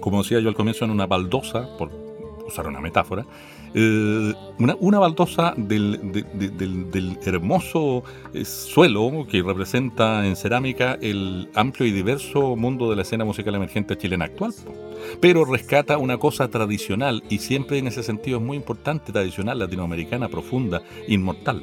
como 0.00 0.22
decía 0.22 0.40
yo 0.40 0.48
al 0.48 0.54
comienzo, 0.54 0.84
en 0.84 0.90
una 0.90 1.06
baldosa, 1.06 1.76
por 1.76 1.90
usar 2.46 2.66
una 2.66 2.80
metáfora, 2.80 3.26
eh, 3.74 4.34
una, 4.58 4.98
baldosa 4.98 5.52
del, 5.56 6.00
del, 6.10 7.18
hermoso 7.24 8.02
eh, 8.32 8.44
suelo 8.44 9.26
que 9.30 9.42
representa 9.42 10.26
en 10.26 10.36
cerámica 10.36 10.98
el 11.00 11.50
amplio 11.54 11.86
y 11.86 11.92
diverso 11.92 12.56
mundo 12.56 12.88
de 12.88 12.96
la 12.96 13.02
escena 13.02 13.24
musical 13.24 13.54
emergente 13.54 13.96
chilena 13.96 14.24
actual. 14.26 14.54
Pero 15.20 15.44
rescata 15.44 15.98
una 15.98 16.18
cosa 16.18 16.48
tradicional 16.48 17.22
y 17.28 17.38
siempre 17.38 17.78
en 17.78 17.88
ese 17.88 18.02
sentido 18.02 18.38
es 18.38 18.44
muy 18.44 18.56
importante, 18.56 19.12
tradicional, 19.12 19.58
latinoamericana, 19.58 20.28
profunda, 20.28 20.82
inmortal. 21.06 21.62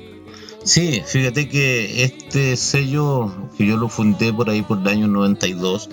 Sí, 0.64 1.02
fíjate 1.06 1.48
que 1.48 2.04
este 2.04 2.56
sello, 2.56 3.32
que 3.58 3.68
yo 3.68 3.78
lo 3.78 3.88
fundé 3.88 4.34
por 4.34 4.50
ahí 4.50 4.64
por 4.64 4.80
el 4.80 4.88
año 4.88 5.08
92, 5.08 5.90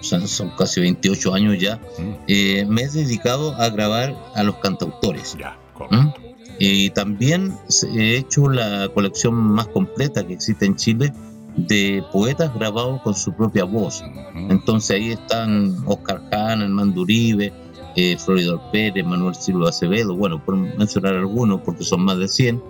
son, 0.00 0.50
casi 0.56 0.80
28 0.80 1.34
años 1.34 1.58
ya, 1.58 1.76
mm. 1.76 2.14
eh, 2.28 2.66
me 2.68 2.82
he 2.82 2.88
dedicado 2.88 3.54
a 3.54 3.68
grabar 3.70 4.16
a 4.34 4.42
los 4.42 4.56
cantautores. 4.56 5.36
¿Mm? 5.90 6.08
Y 6.58 6.90
también 6.90 7.56
he 7.94 8.16
hecho 8.16 8.48
la 8.48 8.88
colección 8.92 9.34
más 9.34 9.66
completa 9.68 10.26
que 10.26 10.34
existe 10.34 10.66
en 10.66 10.76
Chile 10.76 11.12
de 11.56 12.04
poetas 12.12 12.54
grabados 12.54 13.00
con 13.02 13.14
su 13.14 13.32
propia 13.32 13.64
voz. 13.64 14.04
Entonces 14.34 14.96
ahí 14.96 15.10
están 15.12 15.76
Oscar 15.86 16.22
Jana, 16.30 16.64
Armando 16.64 17.00
Uribe, 17.02 17.52
eh, 17.96 18.16
Floridor 18.18 18.60
Pérez, 18.72 19.04
Manuel 19.04 19.34
Silva 19.34 19.70
Acevedo, 19.70 20.14
bueno, 20.14 20.44
por 20.44 20.56
mencionar 20.56 21.14
algunos 21.14 21.60
porque 21.62 21.84
son 21.84 22.04
más 22.04 22.18
de 22.18 22.28
100. 22.28 22.62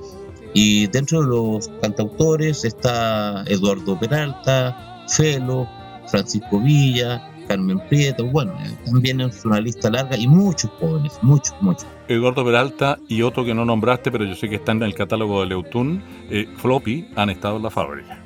Y 0.55 0.87
dentro 0.89 1.23
de 1.23 1.29
los 1.29 1.69
cantautores 1.81 2.65
está 2.65 3.45
Eduardo 3.47 3.99
Peralta, 3.99 5.05
Felo, 5.09 5.69
Francisco 6.11 6.61
Villa, 6.61 7.31
Carmen 7.49 7.81
Prieto, 7.89 8.27
bueno, 8.27 8.53
también 8.85 9.21
es 9.21 9.45
una 9.45 9.61
lista 9.61 9.91
larga 9.91 10.17
y 10.17 10.29
muchos 10.29 10.71
jóvenes, 10.79 11.19
muchos, 11.23 11.55
muchos. 11.61 11.87
Eduardo 12.09 12.45
Peralta 12.45 12.99
y 13.09 13.23
otro 13.23 13.45
que 13.45 13.55
no 13.55 13.65
nombraste, 13.65 14.13
pero 14.13 14.25
yo 14.25 14.35
sé 14.35 14.49
que 14.49 14.57
está 14.57 14.73
en 14.73 14.83
el 14.83 14.95
catálogo 14.95 15.41
de 15.41 15.47
Leutún, 15.47 16.03
eh, 16.31 16.49
Floppy, 16.57 17.09
han 17.17 17.31
estado 17.31 17.57
en 17.57 17.65
la 17.65 17.71
fábrica. 17.71 18.23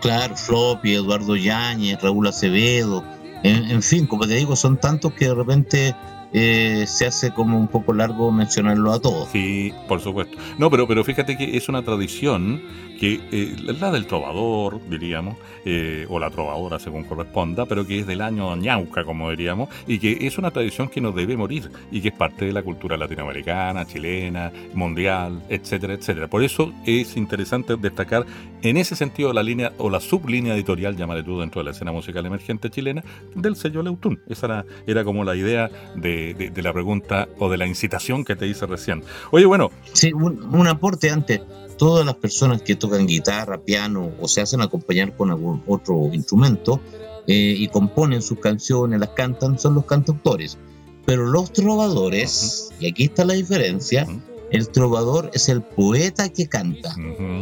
Claro, 0.00 0.36
Floppy, 0.36 0.94
Eduardo 0.94 1.36
Yáñez, 1.36 2.02
Raúl 2.02 2.26
Acevedo, 2.26 3.02
en, 3.44 3.82
fin, 3.82 4.06
como 4.06 4.26
te 4.26 4.36
digo, 4.36 4.56
son 4.56 4.78
tantos 4.78 5.12
que 5.12 5.26
de 5.26 5.34
repente 5.34 5.94
eh, 6.36 6.84
se 6.88 7.06
hace 7.06 7.30
como 7.30 7.58
un 7.58 7.68
poco 7.68 7.94
largo 7.94 8.32
mencionarlo 8.32 8.92
a 8.92 9.00
todos. 9.00 9.28
Sí, 9.30 9.72
por 9.86 10.00
supuesto. 10.00 10.36
No, 10.58 10.68
pero, 10.68 10.88
pero 10.88 11.04
fíjate 11.04 11.36
que 11.36 11.56
es 11.56 11.68
una 11.68 11.82
tradición 11.82 12.60
que 12.98 13.20
eh, 13.32 13.56
la 13.58 13.90
del 13.90 14.06
trovador, 14.06 14.80
diríamos, 14.88 15.36
eh, 15.64 16.06
o 16.08 16.18
la 16.18 16.30
trovadora 16.30 16.78
según 16.78 17.04
corresponda, 17.04 17.66
pero 17.66 17.86
que 17.86 18.00
es 18.00 18.06
del 18.06 18.20
año 18.20 18.54
ñauca, 18.56 19.04
como 19.04 19.30
diríamos, 19.30 19.68
y 19.86 19.98
que 19.98 20.26
es 20.26 20.38
una 20.38 20.50
tradición 20.50 20.88
que 20.88 21.00
no 21.00 21.12
debe 21.12 21.36
morir 21.36 21.70
y 21.90 22.00
que 22.00 22.08
es 22.08 22.14
parte 22.14 22.44
de 22.46 22.52
la 22.52 22.62
cultura 22.62 22.96
latinoamericana, 22.96 23.86
chilena, 23.86 24.52
mundial, 24.74 25.42
etcétera, 25.48 25.94
etcétera. 25.94 26.28
Por 26.28 26.42
eso 26.42 26.72
es 26.84 27.16
interesante 27.16 27.76
destacar 27.76 28.26
en 28.62 28.76
ese 28.76 28.96
sentido 28.96 29.32
la 29.32 29.42
línea 29.42 29.72
o 29.78 29.90
la 29.90 30.00
sublínea 30.00 30.54
editorial, 30.54 30.96
llámale 30.96 31.22
tú, 31.22 31.40
dentro 31.40 31.60
de 31.60 31.66
la 31.66 31.70
escena 31.72 31.92
musical 31.92 32.24
emergente 32.26 32.70
chilena, 32.70 33.04
del 33.34 33.56
sello 33.56 33.82
Leutún. 33.82 34.20
Esa 34.28 34.46
era, 34.46 34.64
era 34.86 35.04
como 35.04 35.24
la 35.24 35.36
idea 35.36 35.70
de, 35.96 36.23
la 36.32 36.72
pregunta 36.72 37.28
o 37.38 37.50
de 37.50 37.58
la 37.58 37.66
incitación 37.66 38.24
que 38.24 38.36
te 38.36 38.46
hice 38.46 38.66
recién. 38.66 39.02
Oye, 39.30 39.44
bueno. 39.44 39.70
Sí, 39.92 40.12
un 40.12 40.66
aporte 40.66 41.10
antes 41.10 41.40
todas 41.76 42.06
las 42.06 42.14
personas 42.16 42.62
que 42.62 42.76
tocan 42.76 43.06
guitarra, 43.06 43.58
piano 43.58 44.12
o 44.20 44.28
se 44.28 44.40
hacen 44.40 44.60
acompañar 44.60 45.16
con 45.16 45.30
algún 45.30 45.62
otro 45.66 46.10
instrumento 46.12 46.80
eh, 47.26 47.54
y 47.58 47.68
componen 47.68 48.22
sus 48.22 48.38
canciones, 48.38 49.00
las 49.00 49.10
cantan, 49.10 49.58
son 49.58 49.74
los 49.74 49.84
cantautores. 49.84 50.58
Pero 51.06 51.26
los 51.26 51.52
trovadores, 51.52 52.70
y 52.80 52.88
aquí 52.88 53.04
está 53.04 53.24
la 53.24 53.34
diferencia, 53.34 54.06
el 54.50 54.68
trovador 54.68 55.30
es 55.34 55.48
el 55.48 55.62
poeta 55.62 56.28
que 56.30 56.48
canta. 56.48 56.94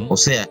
O 0.09 0.17
sea, 0.17 0.49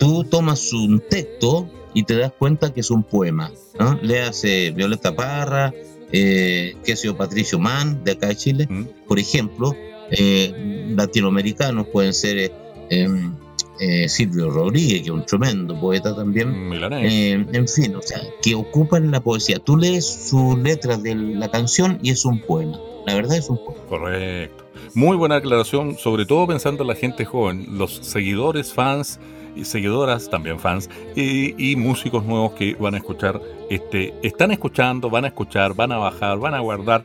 tú 0.00 0.24
tomas 0.24 0.72
un 0.72 1.00
texto 1.08 1.68
y 1.94 2.02
te 2.04 2.16
das 2.16 2.32
cuenta 2.36 2.72
que 2.72 2.80
es 2.80 2.90
un 2.90 3.04
poema. 3.04 3.52
¿no? 3.78 3.98
Le 4.02 4.22
hace 4.22 4.72
Violeta 4.72 5.14
Parra, 5.14 5.72
eh, 6.12 6.76
que 6.84 6.96
sido 6.96 7.16
Patricio 7.16 7.58
Mann, 7.58 8.04
de 8.04 8.12
acá 8.12 8.28
de 8.28 8.36
Chile, 8.36 8.68
por 9.08 9.18
ejemplo. 9.18 9.74
Eh, 10.10 10.92
latinoamericanos 10.94 11.86
pueden 11.88 12.12
ser 12.12 12.52
em, 12.90 13.32
eh, 13.80 14.08
Silvio 14.08 14.50
Rodríguez, 14.50 15.00
que 15.00 15.06
es 15.06 15.10
un 15.10 15.24
tremendo 15.24 15.78
poeta 15.80 16.14
también. 16.14 16.70
Eh, 17.02 17.46
en 17.52 17.66
fin, 17.66 17.96
o 17.96 18.02
sea, 18.02 18.20
que 18.42 18.54
ocupan 18.54 19.10
la 19.10 19.20
poesía. 19.20 19.58
Tú 19.58 19.76
lees 19.76 20.06
su 20.28 20.56
letra 20.56 20.98
de 20.98 21.14
la 21.14 21.50
canción 21.50 21.98
y 22.02 22.10
es 22.10 22.24
un 22.24 22.40
poema. 22.42 22.78
La 23.06 23.14
verdad 23.14 23.38
es 23.38 23.48
un 23.48 23.56
poema. 23.56 23.82
Correcto. 23.88 24.64
Muy 24.94 25.16
buena 25.16 25.36
aclaración, 25.36 25.96
sobre 25.96 26.26
todo 26.26 26.46
pensando 26.46 26.82
en 26.82 26.88
la 26.88 26.94
gente 26.94 27.24
joven, 27.24 27.66
los 27.70 27.96
seguidores, 28.02 28.72
fans 28.72 29.18
y 29.56 29.64
seguidoras, 29.64 30.30
también 30.30 30.58
fans, 30.58 30.88
y, 31.16 31.76
músicos 31.76 32.24
nuevos 32.24 32.52
que 32.52 32.74
van 32.74 32.94
a 32.94 32.98
escuchar, 32.98 33.40
este, 33.70 34.14
están 34.22 34.50
escuchando, 34.50 35.10
van 35.10 35.24
a 35.24 35.28
escuchar, 35.28 35.74
van 35.74 35.92
a 35.92 35.98
bajar, 35.98 36.38
van 36.38 36.54
a 36.54 36.60
guardar, 36.60 37.04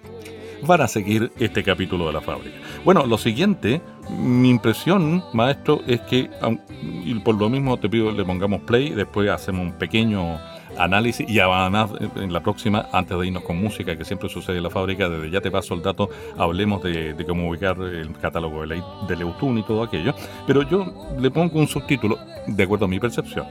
van 0.66 0.82
a 0.82 0.88
seguir 0.88 1.32
este 1.40 1.64
capítulo 1.64 2.08
de 2.08 2.14
la 2.14 2.22
fábrica. 2.22 2.58
Bueno, 2.84 3.06
lo 3.06 3.18
siguiente, 3.18 3.82
mi 4.10 4.50
impresión, 4.50 5.24
maestro, 5.34 5.82
es 5.88 6.02
que, 6.02 6.30
y 6.82 7.14
por 7.16 7.36
lo 7.36 7.50
mismo 7.50 7.78
te 7.78 7.90
pido 7.90 8.12
le 8.12 8.24
pongamos 8.24 8.62
play, 8.62 8.90
después 8.90 9.30
hacemos 9.30 9.62
un 9.62 9.74
pequeño 9.74 10.40
análisis 10.78 11.28
y 11.30 11.40
además 11.40 11.92
en 12.16 12.34
la 12.34 12.42
próxima, 12.42 12.88
antes 12.92 13.18
de 13.18 13.28
irnos 13.28 13.44
con 13.44 13.58
música, 13.58 13.98
que 13.98 14.06
siempre 14.06 14.30
sucede 14.30 14.58
en 14.58 14.64
la 14.64 14.70
fábrica, 14.70 15.10
desde 15.10 15.30
ya 15.30 15.42
te 15.42 15.52
paso 15.52 15.74
el 15.74 15.82
dato, 15.82 16.10
hablemos 16.38 16.82
de, 16.84 17.16
cómo 17.28 17.50
ubicar 17.50 17.80
el 17.82 18.12
catálogo 18.14 18.66
de, 18.66 18.82
de 19.08 19.16
Leutun 19.16 19.58
y 19.58 19.64
todo 19.64 19.84
aquello. 19.84 20.14
Pero 20.46 20.64
yo 20.64 20.86
le 21.20 21.32
pongo 21.32 21.60
un 21.60 21.68
subtítulo, 21.68 22.18
de 22.48 22.64
acuerdo 22.64 22.86
a 22.86 22.88
mi 22.88 23.00
percepción. 23.00 23.46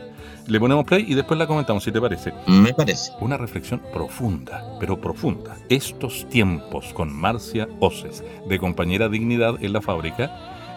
Le 0.46 0.60
ponemos 0.60 0.84
play 0.84 1.04
y 1.08 1.14
después 1.14 1.38
la 1.38 1.46
comentamos, 1.46 1.82
si 1.82 1.90
te 1.90 2.00
parece. 2.00 2.32
Me 2.46 2.72
parece. 2.72 3.10
Una 3.20 3.36
reflexión 3.36 3.82
profunda, 3.92 4.62
pero 4.78 5.00
profunda. 5.00 5.56
Estos 5.68 6.28
tiempos 6.28 6.92
con 6.94 7.12
Marcia 7.12 7.66
Oces, 7.80 8.22
de 8.48 8.58
compañera 8.58 9.08
Dignidad 9.08 9.56
en 9.60 9.72
la 9.72 9.82
fábrica. 9.82 10.30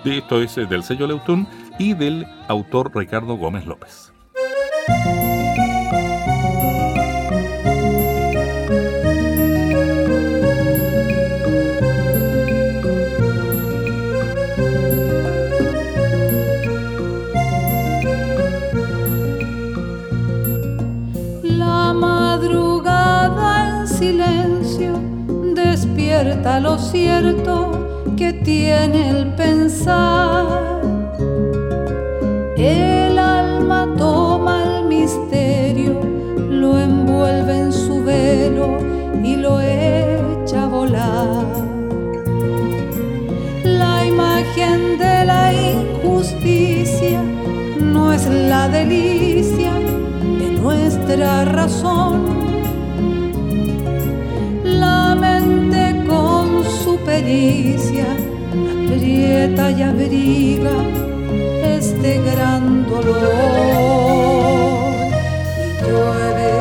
Esto 0.03 0.41
es 0.41 0.55
del 0.55 0.83
sello 0.83 1.05
Leutun 1.05 1.47
y 1.77 1.93
del 1.93 2.25
autor 2.47 2.91
Ricardo 2.95 3.35
Gómez 3.35 3.67
López. 3.67 4.11
Lo 26.57 26.79
cierto 26.79 28.13
que 28.17 28.33
tiene 28.33 29.09
el 29.09 29.35
pensar. 29.35 30.81
El 32.57 33.19
alma 33.19 33.87
toma 33.97 34.63
el 34.63 34.85
misterio, 34.85 35.99
lo 36.49 36.79
envuelve 36.79 37.59
en 37.59 37.71
su 37.71 38.03
velo 38.03 38.77
y 39.23 39.35
lo 39.35 39.61
echa 39.61 40.63
a 40.63 40.67
volar. 40.67 41.45
La 43.63 44.05
imagen 44.05 44.97
de 44.97 45.25
la 45.25 45.53
injusticia 45.53 47.21
no 47.79 48.11
es 48.11 48.25
la 48.27 48.67
delicia 48.69 49.71
de 50.39 50.49
nuestra 50.59 51.45
razón 51.45 52.38
pericia 57.19 58.07
aprieta 58.85 59.71
y 59.71 59.83
abriga 59.83 60.77
este 61.77 62.21
gran 62.21 62.87
dolor. 62.87 63.19
Y 65.65 65.67
llueve 65.85 66.51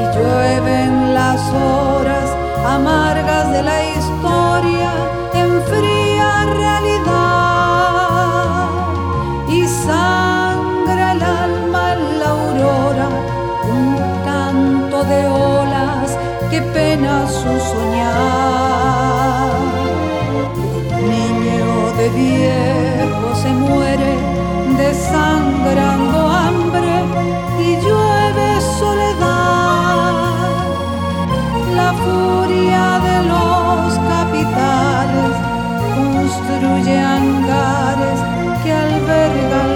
y 0.00 0.02
llueven 0.16 0.92
las 1.14 1.40
horas 1.52 2.28
amargas 2.64 3.46
de 3.52 3.62
la 3.62 3.78
historia 3.92 4.92
en 5.34 5.50
fría 5.70 6.30
realidad. 6.62 7.88
Y 9.48 9.66
sangra 9.66 11.12
el 11.12 11.22
alma 11.22 11.82
en 11.94 12.02
la 12.20 12.28
aurora, 12.38 13.08
un 13.78 13.88
canto 14.24 14.98
de 15.04 15.20
olas 15.26 16.08
que 16.50 16.60
pena 16.62 17.26
su 17.26 17.52
soñar 17.70 18.43
viejo 22.10 23.34
se 23.34 23.50
muere 23.52 24.14
desangrando 24.76 26.28
hambre 26.28 27.04
y 27.58 27.76
llueve 27.84 28.60
soledad. 28.78 30.14
La 31.74 31.92
furia 32.04 32.98
de 33.08 33.16
los 33.32 33.98
capitales 34.12 35.34
construye 35.96 36.98
hangares 36.98 38.20
que 38.62 38.72
albergan 38.72 39.73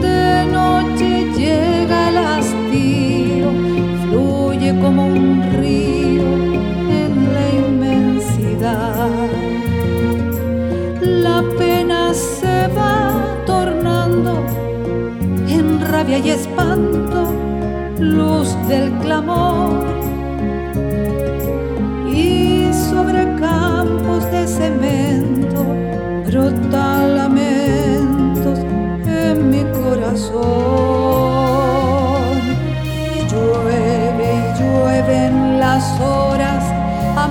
de 0.00 0.46
noche 0.50 1.26
llega 1.36 2.08
el 2.08 2.16
hastío, 2.16 3.50
fluye 4.02 4.74
como 4.80 5.06
un 5.08 5.42
río 5.60 6.22
en 7.02 7.34
la 7.34 7.46
inmensidad. 7.68 9.28
La 11.02 11.42
pena 11.58 12.14
se 12.14 12.68
va 12.68 13.36
tornando 13.44 14.42
en 15.46 15.80
rabia 15.86 16.18
y 16.18 16.30
espanto, 16.30 17.34
luz 17.98 18.56
del 18.66 18.90
clamor. 19.00 19.93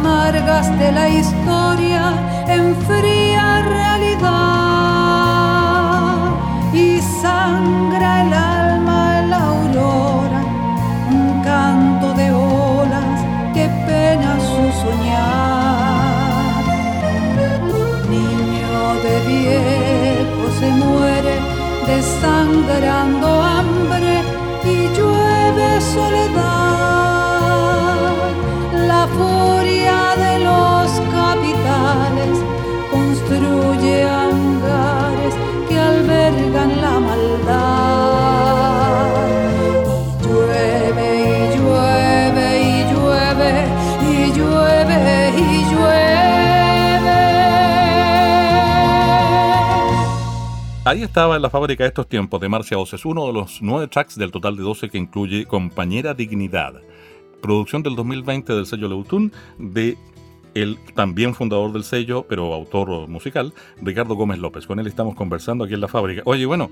Amargas 0.04 0.68
de 0.80 0.91
la 0.91 1.08
historia 1.08 2.04
en 2.47 2.76
fría 2.88 3.62
realidad. 3.78 4.34
Y 6.74 6.99
sangra 7.22 8.10
el 8.26 8.34
alma 8.34 9.20
en 9.20 9.30
la 9.30 9.41
aurora, 9.54 10.41
un 11.10 11.41
canto 11.43 12.14
de 12.14 12.32
olas 12.32 13.20
que 13.54 13.66
pena 13.88 14.32
su 14.39 14.64
soñar. 14.82 15.24
viejo 19.28 20.43
se 20.60 20.70
muere 20.84 21.36
desangrando 21.88 23.28
Ahí 50.86 51.02
estaba 51.02 51.38
en 51.38 51.42
la 51.42 51.50
fábrica 51.50 51.86
de 51.86 51.88
estos 51.88 52.10
tiempos 52.10 52.42
de 52.42 52.50
Marcia 52.50 52.78
Oces, 52.78 53.06
uno 53.06 53.26
de 53.28 53.32
los 53.32 53.62
nueve 53.62 53.88
tracks 53.88 54.18
del 54.18 54.32
total 54.32 54.58
de 54.58 54.64
12 54.64 54.90
que 54.90 54.98
incluye 54.98 55.46
Compañera 55.46 56.14
Dignidad. 56.14 56.74
producción 57.42 57.84
del 57.84 57.96
2020 57.96 58.54
del 58.54 58.66
sello 58.66 58.90
Leutún 58.90 59.32
de 59.58 59.98
el 60.54 60.78
también 60.94 61.36
fundador 61.36 61.72
del 61.72 61.86
sello, 61.86 62.26
pero 62.28 62.54
autor 62.54 63.08
musical, 63.08 63.54
Ricardo 63.82 64.16
Gómez 64.16 64.40
López. 64.40 64.68
Con 64.68 64.78
él 64.78 64.88
estamos 64.88 65.16
conversando 65.16 65.64
aquí 65.64 65.74
en 65.74 65.80
la 65.80 65.88
fábrica. 65.88 66.22
Oye, 66.26 66.46
bueno, 66.46 66.70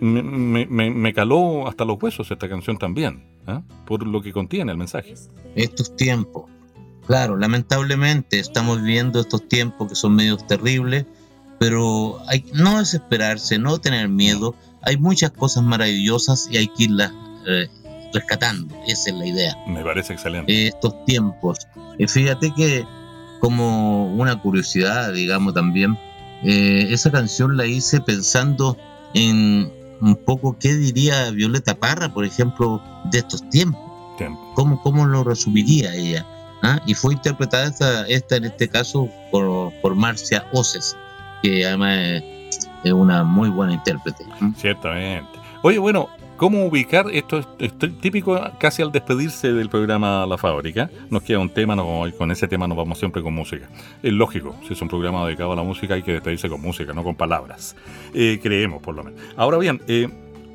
me, 0.00 1.12
caló 1.12 1.66
hasta 1.66 1.84
los 1.84 2.00
huesos 2.00 2.30
esta 2.30 2.48
canción 2.48 2.78
también, 2.78 3.24
¿eh? 3.48 3.60
por 3.86 4.06
lo 4.06 4.22
que 4.22 4.32
contiene 4.32 4.70
el 4.70 4.78
mensaje. 4.78 5.14
Estos 5.56 5.96
tiempos, 5.96 6.44
claro, 7.08 7.36
lamentablemente 7.36 8.38
estamos 8.38 8.80
viviendo 8.82 9.18
estos 9.18 9.48
tiempos 9.48 9.88
que 9.88 9.96
son 9.96 10.14
medios 10.14 10.46
terribles, 10.46 11.06
pero 11.58 12.20
hay 12.28 12.44
no 12.52 12.78
desesperarse, 12.78 13.58
no 13.58 13.78
tener 13.78 14.08
miedo. 14.08 14.54
Hay 14.82 14.96
muchas 14.96 15.30
cosas 15.32 15.64
maravillosas 15.64 16.48
y 16.50 16.58
hay 16.58 16.68
que 16.68 16.84
irlas 16.84 17.12
eh, 17.46 17.68
rescatando. 18.12 18.74
Esa 18.86 19.10
es 19.10 19.16
la 19.16 19.26
idea. 19.26 19.56
Me 19.66 19.82
parece 19.82 20.12
excelente. 20.12 20.68
estos 20.68 21.04
tiempos. 21.04 21.58
fíjate 22.06 22.52
que 22.54 22.84
como 23.40 24.12
una 24.14 24.40
curiosidad, 24.40 25.12
digamos 25.12 25.54
también, 25.54 25.98
esa 26.42 27.10
canción 27.10 27.56
la 27.56 27.66
hice 27.66 28.00
pensando 28.00 28.76
en 29.14 29.70
un 30.00 30.16
poco 30.16 30.58
qué 30.58 30.74
diría 30.74 31.30
Violeta 31.30 31.74
Parra, 31.74 32.12
por 32.12 32.24
ejemplo, 32.24 32.82
de 33.10 33.18
estos 33.18 33.48
tiempos. 33.50 33.80
¿Cómo, 34.54 34.82
cómo 34.82 35.04
lo 35.06 35.24
resumiría 35.24 35.94
ella? 35.94 36.26
¿Ah? 36.62 36.80
Y 36.86 36.94
fue 36.94 37.12
interpretada 37.12 37.66
esta, 37.66 38.06
esta, 38.06 38.36
en 38.36 38.46
este 38.46 38.68
caso 38.68 39.08
por, 39.30 39.72
por 39.82 39.94
Marcia 39.94 40.46
Oces, 40.52 40.96
que 41.46 41.66
además 41.66 42.22
es, 42.84 42.92
una 42.92 43.24
muy 43.24 43.48
buena 43.48 43.74
intérprete. 43.74 44.24
Ciertamente. 44.56 45.30
Oye, 45.62 45.78
bueno, 45.78 46.08
¿Cómo 46.36 46.66
ubicar? 46.66 47.06
Esto 47.12 47.38
es, 47.58 47.72
típico 48.02 48.38
casi 48.60 48.82
al 48.82 48.92
despedirse 48.92 49.54
del 49.54 49.70
programa 49.70 50.26
La 50.26 50.36
Fábrica. 50.36 50.90
Nos 51.08 51.22
queda 51.22 51.38
un 51.38 51.48
tema, 51.48 51.74
no, 51.74 52.04
con 52.18 52.30
ese 52.30 52.46
tema 52.46 52.68
nos 52.68 52.76
vamos 52.76 52.98
siempre 52.98 53.22
con 53.22 53.32
música. 53.32 53.70
Es 54.02 54.12
lógico, 54.12 54.54
si 54.66 54.74
es 54.74 54.82
un 54.82 54.88
programa 54.88 55.24
dedicado 55.24 55.52
a 55.52 55.56
la 55.56 55.62
música 55.62 55.94
hay 55.94 56.02
que 56.02 56.12
despedirse 56.12 56.50
con 56.50 56.60
música, 56.60 56.92
no 56.92 57.02
con 57.02 57.14
palabras. 57.14 57.74
Eh, 58.12 58.38
creemos 58.42 58.82
por 58.82 58.94
lo 58.94 59.04
menos. 59.04 59.18
Ahora 59.34 59.56
bien, 59.56 59.80
eh, 59.88 60.10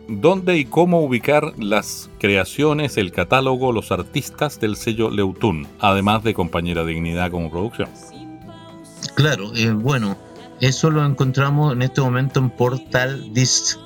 ¿dónde 0.08 0.56
y 0.60 0.66
cómo 0.66 1.02
ubicar 1.02 1.52
las 1.58 2.12
creaciones, 2.20 2.98
el 2.98 3.12
catálogo, 3.12 3.72
los 3.72 3.92
artistas 3.92 4.60
del 4.60 4.76
sello 4.76 5.10
Leutún, 5.10 5.66
además 5.80 6.24
de 6.24 6.36
Compañera 6.36 6.86
Dignidad 6.86 7.32
como 7.32 7.50
producción? 7.50 7.90
Claro, 9.16 9.52
eh, 9.56 9.72
bueno, 9.72 10.16
eso 10.62 10.90
lo 10.90 11.06
encontramos 11.06 11.74
en 11.74 11.82
este 11.82 12.02
momento 12.02 12.40
en 12.40 12.50
Portal 12.52 13.34
Disc 13.34 13.78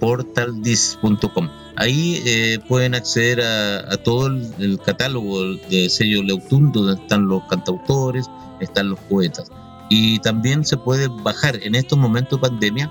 portaldis.com. 0.00 1.48
Ahí 1.76 2.22
eh, 2.24 2.58
pueden 2.68 2.94
acceder 2.94 3.40
a, 3.42 3.96
todo 3.98 4.28
el, 4.28 4.78
catálogo 4.84 5.54
de 5.68 5.88
sello 5.90 6.22
Leutun, 6.22 6.72
donde 6.72 7.00
están 7.00 7.28
los 7.28 7.42
cantautores, 7.44 8.26
están 8.60 8.90
los 8.90 8.98
poetas. 9.00 9.50
Y 9.90 10.18
también 10.20 10.64
se 10.64 10.76
puede 10.76 11.08
bajar, 11.08 11.58
en 11.62 11.74
estos 11.74 11.98
momentos 11.98 12.40
de 12.40 12.48
pandemia, 12.48 12.90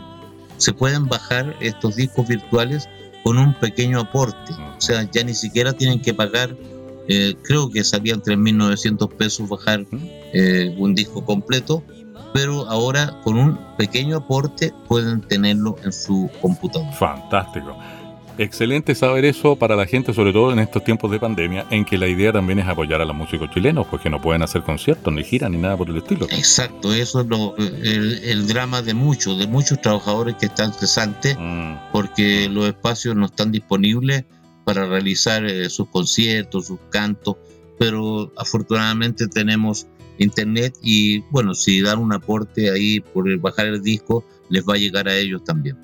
se 0.58 0.74
pueden 0.74 1.08
bajar 1.08 1.56
estos 1.60 1.96
discos 1.96 2.28
virtuales 2.28 2.88
con 3.24 3.38
un 3.38 3.54
pequeño 3.56 4.00
aporte. 4.00 4.54
O 4.78 4.82
sea, 4.82 5.10
ya 5.12 5.24
ni 5.24 5.34
siquiera 5.34 5.74
tienen 5.74 6.02
que 6.02 6.14
pagar, 6.14 6.56
eh, 7.08 7.36
creo 7.44 7.70
que 7.70 7.84
salían 7.84 8.22
3.900 8.22 9.10
pesos 9.16 9.50
bajar 9.50 9.86
eh, 10.34 10.76
un 10.78 10.96
disco 10.96 11.26
completo 11.26 11.84
pero 12.36 12.70
ahora 12.70 13.22
con 13.24 13.38
un 13.38 13.58
pequeño 13.78 14.18
aporte 14.18 14.74
pueden 14.90 15.22
tenerlo 15.22 15.78
en 15.86 15.94
su 15.94 16.30
computador. 16.42 16.94
Fantástico. 16.94 17.78
Excelente 18.38 18.94
saber 18.94 19.24
eso 19.24 19.56
para 19.56 19.78
la 19.78 19.86
gente, 19.86 20.14
sobre 20.14 20.34
todo 20.34 20.52
en 20.52 20.60
estos 20.60 20.84
tiempos 20.84 21.10
de 21.12 21.18
pandemia, 21.18 21.66
en 21.70 21.86
que 21.86 21.98
la 21.98 22.10
idea 22.10 22.34
también 22.34 22.60
es 22.60 22.68
apoyar 22.68 23.00
a 23.00 23.06
los 23.06 23.16
músicos 23.16 23.50
chilenos, 23.52 23.88
porque 23.90 24.10
no 24.10 24.20
pueden 24.22 24.42
hacer 24.42 24.64
conciertos, 24.64 25.14
ni 25.14 25.24
giras, 25.24 25.50
ni 25.50 25.58
nada 25.58 25.78
por 25.78 25.90
el 25.90 25.96
estilo. 25.96 26.28
Exacto, 26.30 26.94
eso 26.94 27.22
es 27.22 27.28
lo, 27.28 27.56
el, 27.56 28.46
drama 28.48 28.82
de 28.82 28.94
muchos, 28.94 29.40
de 29.40 29.48
muchos 29.48 29.80
trabajadores 29.80 30.36
que 30.36 30.48
están 30.48 30.74
cesantes, 30.74 31.38
mm. 31.40 31.92
porque 31.94 32.50
los 32.50 32.68
espacios 32.68 33.16
no 33.16 33.28
están 33.28 33.54
disponibles 33.54 34.26
para 34.66 34.86
realizar 34.86 35.46
eh, 35.46 35.70
sus 35.70 35.88
conciertos, 35.88 36.68
sus 36.68 36.80
cantos, 36.90 37.38
pero 37.80 38.34
afortunadamente 38.36 39.30
tenemos 39.30 39.88
internet 40.18 40.76
y 40.82 41.20
bueno, 41.32 41.54
si 41.54 41.82
dan 41.82 42.00
un 42.00 42.14
aporte 42.14 42.72
ahí 42.72 43.00
por 43.00 43.38
bajar 43.40 43.68
el 43.68 43.82
disco, 43.82 44.26
les 44.50 44.64
va 44.64 44.76
a 44.76 44.78
llegar 44.78 45.08
a 45.08 45.16
ellos 45.16 45.44
también. 45.44 45.78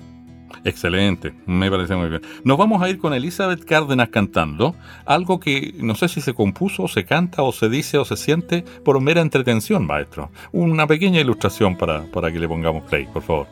Excelente, 0.64 1.34
me 1.46 1.70
parece 1.70 1.96
muy 1.96 2.08
bien. 2.08 2.22
Nos 2.44 2.56
vamos 2.56 2.82
a 2.82 2.88
ir 2.88 2.98
con 2.98 3.14
Elizabeth 3.14 3.64
Cárdenas 3.64 4.10
cantando, 4.10 4.76
algo 5.04 5.40
que 5.40 5.74
no 5.78 5.94
sé 5.94 6.08
si 6.08 6.20
se 6.20 6.34
compuso, 6.34 6.86
se 6.88 7.04
canta 7.04 7.42
o 7.42 7.52
se 7.52 7.68
dice 7.68 7.98
o 7.98 8.04
se 8.04 8.16
siente 8.16 8.64
por 8.84 9.00
mera 9.00 9.22
entretención, 9.22 9.86
maestro. 9.86 10.30
Una 10.52 10.86
pequeña 10.86 11.20
ilustración 11.20 11.76
para, 11.76 12.04
para 12.12 12.30
que 12.30 12.38
le 12.38 12.48
pongamos 12.48 12.84
play, 12.84 13.06
por 13.06 13.22
favor. 13.22 13.46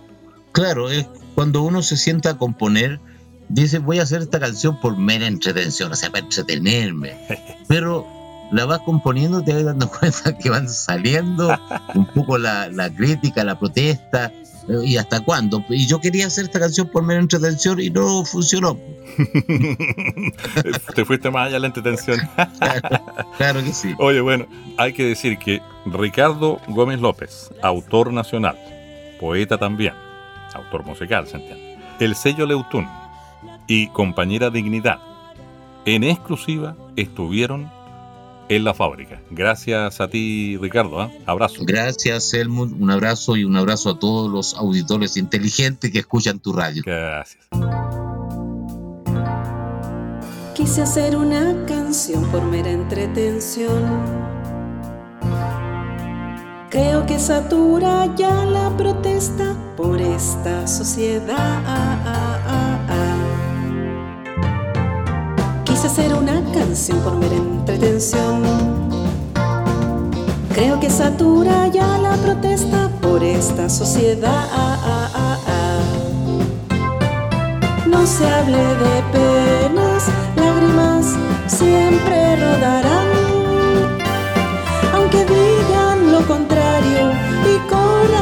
Claro, 0.52 0.90
es 0.90 1.08
cuando 1.34 1.62
uno 1.62 1.82
se 1.82 1.96
sienta 1.96 2.30
a 2.30 2.38
componer, 2.38 3.00
dice 3.48 3.78
voy 3.78 3.98
a 3.98 4.02
hacer 4.02 4.22
esta 4.22 4.38
canción 4.38 4.78
por 4.80 4.96
mera 4.96 5.26
entretención, 5.26 5.90
o 5.90 5.96
sea, 5.96 6.10
para 6.10 6.24
entretenerme. 6.24 7.16
Pero 7.68 8.06
la 8.50 8.66
vas 8.66 8.80
componiendo, 8.80 9.42
te 9.42 9.54
vas 9.54 9.64
dando 9.64 9.88
cuenta 10.00 10.36
que 10.36 10.50
van 10.50 10.68
saliendo 10.68 11.56
un 11.94 12.06
poco 12.06 12.38
la, 12.38 12.90
crítica, 12.96 13.44
la 13.44 13.58
protesta, 13.58 14.32
eh, 14.68 14.84
y 14.84 14.96
hasta 14.96 15.20
cuándo. 15.20 15.64
Y 15.68 15.86
yo 15.86 16.00
quería 16.00 16.26
hacer 16.26 16.44
esta 16.44 16.60
canción 16.60 16.88
por 16.88 17.02
mera 17.02 17.20
entretención 17.20 17.80
y 17.80 17.90
no 17.90 18.24
funcionó. 18.24 18.78
Te 20.94 21.04
fuiste 21.04 21.30
más 21.30 21.46
allá 21.46 21.54
de 21.54 21.60
la 21.60 21.66
entretención. 21.68 22.20
claro, 23.36 23.62
que 23.62 23.72
sí. 23.72 23.94
Oye, 23.98 24.20
bueno, 24.20 24.46
hay 24.76 24.92
que 24.92 25.04
decir 25.04 25.38
que 25.38 25.62
Ricardo 25.86 26.60
Gómez 26.68 27.00
López, 27.00 27.50
autor 27.62 28.12
nacional, 28.12 28.58
poeta 29.18 29.58
también, 29.58 29.94
autor 30.54 30.84
musical, 30.84 31.26
se 31.26 31.36
entiende, 31.36 31.78
el 32.00 32.14
sello 32.14 32.46
Leutún 32.46 32.88
y 33.66 33.88
compañera 33.88 34.50
Dignidad, 34.50 34.98
en 35.86 36.04
exclusiva 36.04 36.76
estuvieron 36.96 37.70
en 38.50 38.64
la 38.64 38.74
fábrica. 38.74 39.22
Gracias 39.30 40.00
a 40.00 40.08
ti, 40.08 40.58
Ricardo. 40.60 41.04
¿eh? 41.04 41.22
Abrazo. 41.24 41.62
Gracias, 41.64 42.34
Helmut. 42.34 42.72
Un 42.72 42.90
abrazo 42.90 43.36
y 43.36 43.44
un 43.44 43.56
abrazo 43.56 43.90
a 43.90 43.98
todos 43.98 44.30
los 44.30 44.54
auditores 44.54 45.16
inteligentes 45.16 45.90
que 45.92 46.00
escuchan 46.00 46.40
tu 46.40 46.52
radio. 46.52 46.82
Gracias. 46.84 47.48
Quise 50.54 50.82
hacer 50.82 51.16
una 51.16 51.64
canción 51.66 52.24
por 52.30 52.42
mera 52.42 52.72
entretención. 52.72 54.28
Creo 56.70 57.06
que 57.06 57.18
satura 57.18 58.12
ya 58.16 58.44
la 58.44 58.76
protesta 58.76 59.56
por 59.76 60.00
esta 60.00 60.66
sociedad. 60.66 62.00
Quise 65.70 65.86
hacer 65.86 66.12
una 66.12 66.42
canción 66.52 66.98
por 66.98 67.14
mera. 67.14 67.40
Creo 70.52 70.80
que 70.80 70.90
satura 70.90 71.68
ya 71.68 71.96
la 71.98 72.14
protesta 72.16 72.90
por 73.00 73.22
esta 73.22 73.68
sociedad. 73.68 74.44
No 77.86 78.06
se 78.06 78.26
hable 78.26 78.58
de 78.58 79.02
penas, 79.12 80.04
lágrimas 80.36 81.06
siempre 81.46 82.36
rodarán. 82.36 83.08
Aunque 84.94 85.24
digan 85.24 86.12
lo 86.12 86.26
contrario 86.26 87.12
y 87.50 87.70
corra 87.70 88.19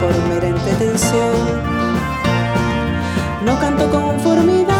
por 0.00 0.16
mera 0.28 0.48
entretención. 0.48 1.34
No 3.44 3.58
canto 3.60 3.90
conformidad 3.90 4.79